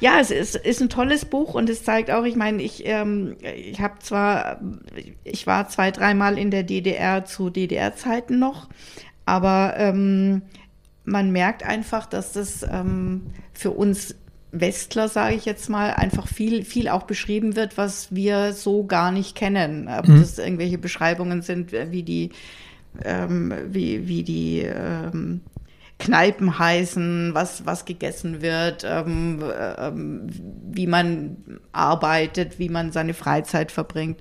Ja, 0.00 0.18
es 0.18 0.30
ist, 0.30 0.56
ist 0.56 0.80
ein 0.80 0.88
tolles 0.88 1.24
Buch 1.24 1.54
und 1.54 1.68
es 1.68 1.84
zeigt 1.84 2.10
auch, 2.10 2.24
ich 2.24 2.36
meine, 2.36 2.62
ich, 2.62 2.86
ähm, 2.86 3.36
ich 3.42 3.80
habe 3.80 3.98
zwar, 4.00 4.60
ich 5.24 5.46
war 5.46 5.68
zwei, 5.68 5.90
dreimal 5.90 6.38
in 6.38 6.50
der 6.50 6.62
DDR 6.62 7.24
zu 7.24 7.50
DDR-Zeiten 7.50 8.38
noch, 8.38 8.68
aber 9.26 9.74
ähm, 9.76 10.42
man 11.04 11.30
merkt 11.32 11.64
einfach, 11.64 12.06
dass 12.06 12.32
das 12.32 12.62
ähm, 12.62 13.26
für 13.52 13.72
uns 13.72 14.14
Westler, 14.52 15.08
sage 15.08 15.36
ich 15.36 15.44
jetzt 15.44 15.68
mal, 15.68 15.92
einfach 15.92 16.26
viel, 16.26 16.64
viel 16.64 16.88
auch 16.88 17.04
beschrieben 17.04 17.54
wird, 17.54 17.76
was 17.76 18.14
wir 18.14 18.52
so 18.52 18.84
gar 18.84 19.12
nicht 19.12 19.36
kennen. 19.36 19.88
Ob 19.88 20.08
mhm. 20.08 20.20
das 20.20 20.38
irgendwelche 20.38 20.78
Beschreibungen 20.78 21.42
sind, 21.42 21.72
wie 21.72 22.02
die, 22.02 22.30
ähm, 23.04 23.52
wie, 23.68 24.08
wie 24.08 24.22
die 24.24 24.60
ähm, 24.62 25.42
Kneipen 26.00 26.58
heißen, 26.58 27.30
was, 27.34 27.64
was 27.66 27.84
gegessen 27.84 28.42
wird, 28.42 28.84
ähm, 28.84 29.42
ähm, 29.78 30.26
wie 30.72 30.86
man 30.86 31.36
arbeitet, 31.72 32.58
wie 32.58 32.68
man 32.68 32.90
seine 32.90 33.14
Freizeit 33.14 33.70
verbringt. 33.70 34.18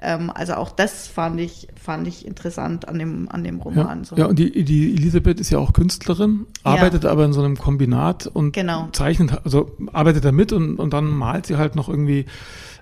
Ähm, 0.00 0.30
also 0.32 0.54
auch 0.54 0.70
das 0.70 1.08
fand 1.08 1.40
ich, 1.40 1.68
fand 1.80 2.06
ich 2.06 2.26
interessant 2.26 2.88
an 2.88 2.98
dem, 2.98 3.28
an 3.30 3.42
dem 3.42 3.60
Roman. 3.60 4.00
Ja, 4.00 4.04
so. 4.04 4.16
ja 4.16 4.26
und 4.26 4.38
die, 4.38 4.64
die 4.64 4.94
Elisabeth 4.94 5.40
ist 5.40 5.50
ja 5.50 5.58
auch 5.58 5.72
Künstlerin, 5.72 6.46
arbeitet 6.62 7.04
ja. 7.04 7.10
aber 7.10 7.24
in 7.24 7.32
so 7.32 7.42
einem 7.42 7.56
Kombinat 7.56 8.26
und 8.26 8.52
genau. 8.52 8.88
zeichnet, 8.92 9.40
also 9.44 9.72
arbeitet 9.92 10.24
da 10.24 10.32
mit 10.32 10.52
und, 10.52 10.76
und 10.76 10.92
dann 10.92 11.10
malt 11.10 11.46
sie 11.46 11.56
halt 11.56 11.74
noch 11.76 11.88
irgendwie 11.88 12.26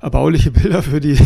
erbauliche 0.01 0.51
Bilder 0.51 0.83
für 0.83 1.01
die 1.01 1.19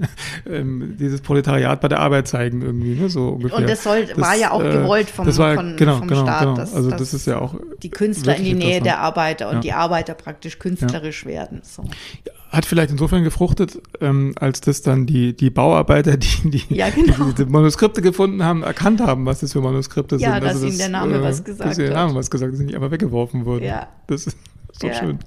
ähm, 0.46 0.96
dieses 0.98 1.20
Proletariat 1.22 1.80
bei 1.80 1.88
der 1.88 2.00
Arbeit 2.00 2.28
zeigen 2.28 2.60
irgendwie, 2.62 2.94
ne? 2.94 3.08
so 3.08 3.28
ungefähr. 3.28 3.58
Und 3.58 3.68
das 3.68 3.82
soll, 3.82 4.04
das, 4.06 4.18
war 4.18 4.36
ja 4.36 4.50
auch 4.50 4.62
äh, 4.62 4.70
gewollt 4.70 5.08
vom, 5.08 5.24
das 5.24 5.38
war, 5.38 5.54
von, 5.54 5.76
genau, 5.76 5.98
vom 5.98 6.08
genau, 6.08 6.22
Staat. 6.22 6.40
Genau. 6.42 6.56
Dass, 6.56 6.74
also 6.74 6.90
das 6.90 7.14
ist 7.14 7.26
ja 7.26 7.38
auch 7.38 7.54
die 7.82 7.90
Künstler 7.90 8.36
in 8.36 8.44
die 8.44 8.54
Nähe 8.54 8.82
der 8.82 8.98
Arbeiter 9.00 9.48
und 9.48 9.56
ja. 9.56 9.60
die 9.60 9.72
Arbeiter 9.72 10.14
praktisch 10.14 10.58
künstlerisch 10.58 11.22
ja. 11.22 11.30
werden. 11.30 11.60
So. 11.62 11.84
Hat 12.50 12.66
vielleicht 12.66 12.90
insofern 12.90 13.24
gefruchtet, 13.24 13.80
ähm, 14.00 14.34
als 14.38 14.60
dass 14.60 14.82
dann 14.82 15.06
die, 15.06 15.34
die 15.34 15.48
Bauarbeiter, 15.48 16.18
die 16.18 16.50
die, 16.50 16.74
ja, 16.74 16.90
genau. 16.90 17.30
die, 17.30 17.44
die 17.44 17.50
Manuskripte 17.50 18.02
gefunden 18.02 18.44
haben, 18.44 18.62
erkannt 18.62 19.00
haben, 19.00 19.24
was 19.24 19.40
das 19.40 19.52
für 19.54 19.62
Manuskripte 19.62 20.16
ja, 20.16 20.34
sind. 20.34 20.42
Ja, 20.42 20.48
also 20.48 20.64
dass 20.64 20.68
ihnen 20.68 20.78
der 20.78 20.88
Name 20.90 21.16
äh, 21.16 21.22
was 21.22 21.44
gesagt 21.44 21.60
dass 21.60 21.66
hat. 21.66 21.78
Dass 21.78 21.84
der 21.84 21.94
Name 21.94 22.14
was 22.14 22.30
gesagt 22.30 22.48
hat, 22.48 22.52
dass 22.52 22.58
sie 22.58 22.66
nicht 22.66 22.76
einfach 22.76 22.90
weggeworfen 22.90 23.46
wurden. 23.46 23.64
Ja. 23.64 23.88
Das 24.06 24.26
ist 24.26 24.36
so 24.72 24.92
schön. 24.92 25.18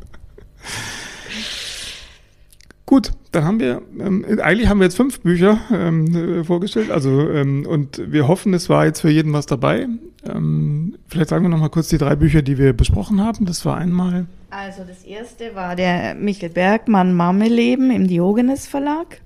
Gut, 2.91 3.13
dann 3.31 3.45
haben 3.45 3.61
wir, 3.61 3.81
ähm, 4.01 4.25
eigentlich 4.41 4.67
haben 4.67 4.79
wir 4.79 4.83
jetzt 4.83 4.97
fünf 4.97 5.21
Bücher 5.21 5.61
ähm, 5.71 6.13
äh, 6.13 6.43
vorgestellt, 6.43 6.91
also 6.91 7.29
ähm, 7.29 7.65
und 7.65 8.01
wir 8.11 8.27
hoffen, 8.27 8.53
es 8.53 8.67
war 8.67 8.85
jetzt 8.85 8.99
für 8.99 9.09
jeden 9.09 9.31
was 9.31 9.45
dabei. 9.45 9.87
Ähm, 10.27 10.95
vielleicht 11.07 11.29
sagen 11.29 11.45
wir 11.45 11.47
noch 11.47 11.57
mal 11.57 11.69
kurz 11.69 11.87
die 11.87 11.97
drei 11.97 12.17
Bücher, 12.17 12.41
die 12.41 12.57
wir 12.57 12.73
besprochen 12.73 13.21
haben. 13.23 13.45
Das 13.45 13.65
war 13.65 13.77
einmal. 13.77 14.25
Also 14.49 14.83
das 14.85 15.05
erste 15.05 15.55
war 15.55 15.77
der 15.77 16.15
Michael 16.15 16.49
Bergmann 16.49 17.13
Marmeleben 17.13 17.91
im 17.91 18.09
Diogenes 18.09 18.67
Verlag. 18.67 19.21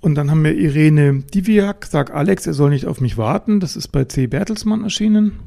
Und 0.00 0.14
dann 0.14 0.30
haben 0.30 0.42
wir 0.42 0.54
Irene 0.54 1.24
Diviak, 1.34 1.84
Sag 1.84 2.14
Alex, 2.14 2.46
er 2.46 2.54
soll 2.54 2.70
nicht 2.70 2.86
auf 2.86 3.02
mich 3.02 3.18
warten. 3.18 3.60
Das 3.60 3.76
ist 3.76 3.88
bei 3.88 4.04
C. 4.04 4.26
Bertelsmann 4.26 4.84
erschienen. 4.84 5.38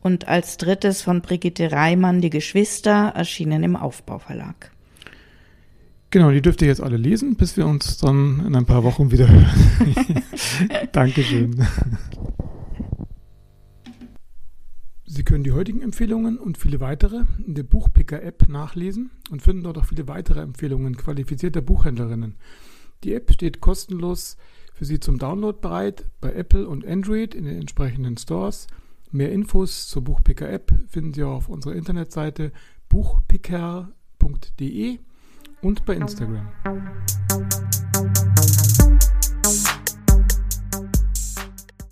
Und 0.00 0.28
als 0.28 0.56
drittes 0.56 1.02
von 1.02 1.20
Brigitte 1.20 1.72
Reimann, 1.72 2.22
Die 2.22 2.30
Geschwister, 2.30 3.12
erschienen 3.14 3.62
im 3.64 3.76
Aufbauverlag. 3.76 4.71
Genau, 6.12 6.30
die 6.30 6.42
dürft 6.42 6.60
ihr 6.60 6.68
jetzt 6.68 6.82
alle 6.82 6.98
lesen, 6.98 7.36
bis 7.36 7.56
wir 7.56 7.66
uns 7.66 7.96
dann 7.96 8.44
in 8.46 8.54
ein 8.54 8.66
paar 8.66 8.84
Wochen 8.84 9.10
wieder 9.10 9.30
hören. 9.30 9.48
Dankeschön. 10.92 11.66
Sie 15.06 15.22
können 15.22 15.42
die 15.42 15.52
heutigen 15.52 15.80
Empfehlungen 15.80 16.36
und 16.36 16.58
viele 16.58 16.80
weitere 16.80 17.22
in 17.46 17.54
der 17.54 17.62
Buchpicker-App 17.62 18.50
nachlesen 18.50 19.10
und 19.30 19.40
finden 19.40 19.62
dort 19.62 19.78
auch 19.78 19.86
viele 19.86 20.06
weitere 20.06 20.40
Empfehlungen 20.40 20.98
qualifizierter 20.98 21.62
Buchhändlerinnen. 21.62 22.34
Die 23.04 23.14
App 23.14 23.32
steht 23.32 23.62
kostenlos 23.62 24.36
für 24.74 24.84
Sie 24.84 25.00
zum 25.00 25.18
Download 25.18 25.60
bereit 25.62 26.04
bei 26.20 26.34
Apple 26.34 26.68
und 26.68 26.86
Android 26.86 27.34
in 27.34 27.44
den 27.44 27.58
entsprechenden 27.58 28.18
Stores. 28.18 28.66
Mehr 29.12 29.32
Infos 29.32 29.88
zur 29.88 30.04
Buchpicker-App 30.04 30.74
finden 30.88 31.14
Sie 31.14 31.22
auch 31.22 31.36
auf 31.36 31.48
unserer 31.48 31.74
Internetseite 31.74 32.52
buchpicker.de 32.90 34.98
und 35.62 35.84
bei 35.84 35.94
Instagram. 35.94 36.48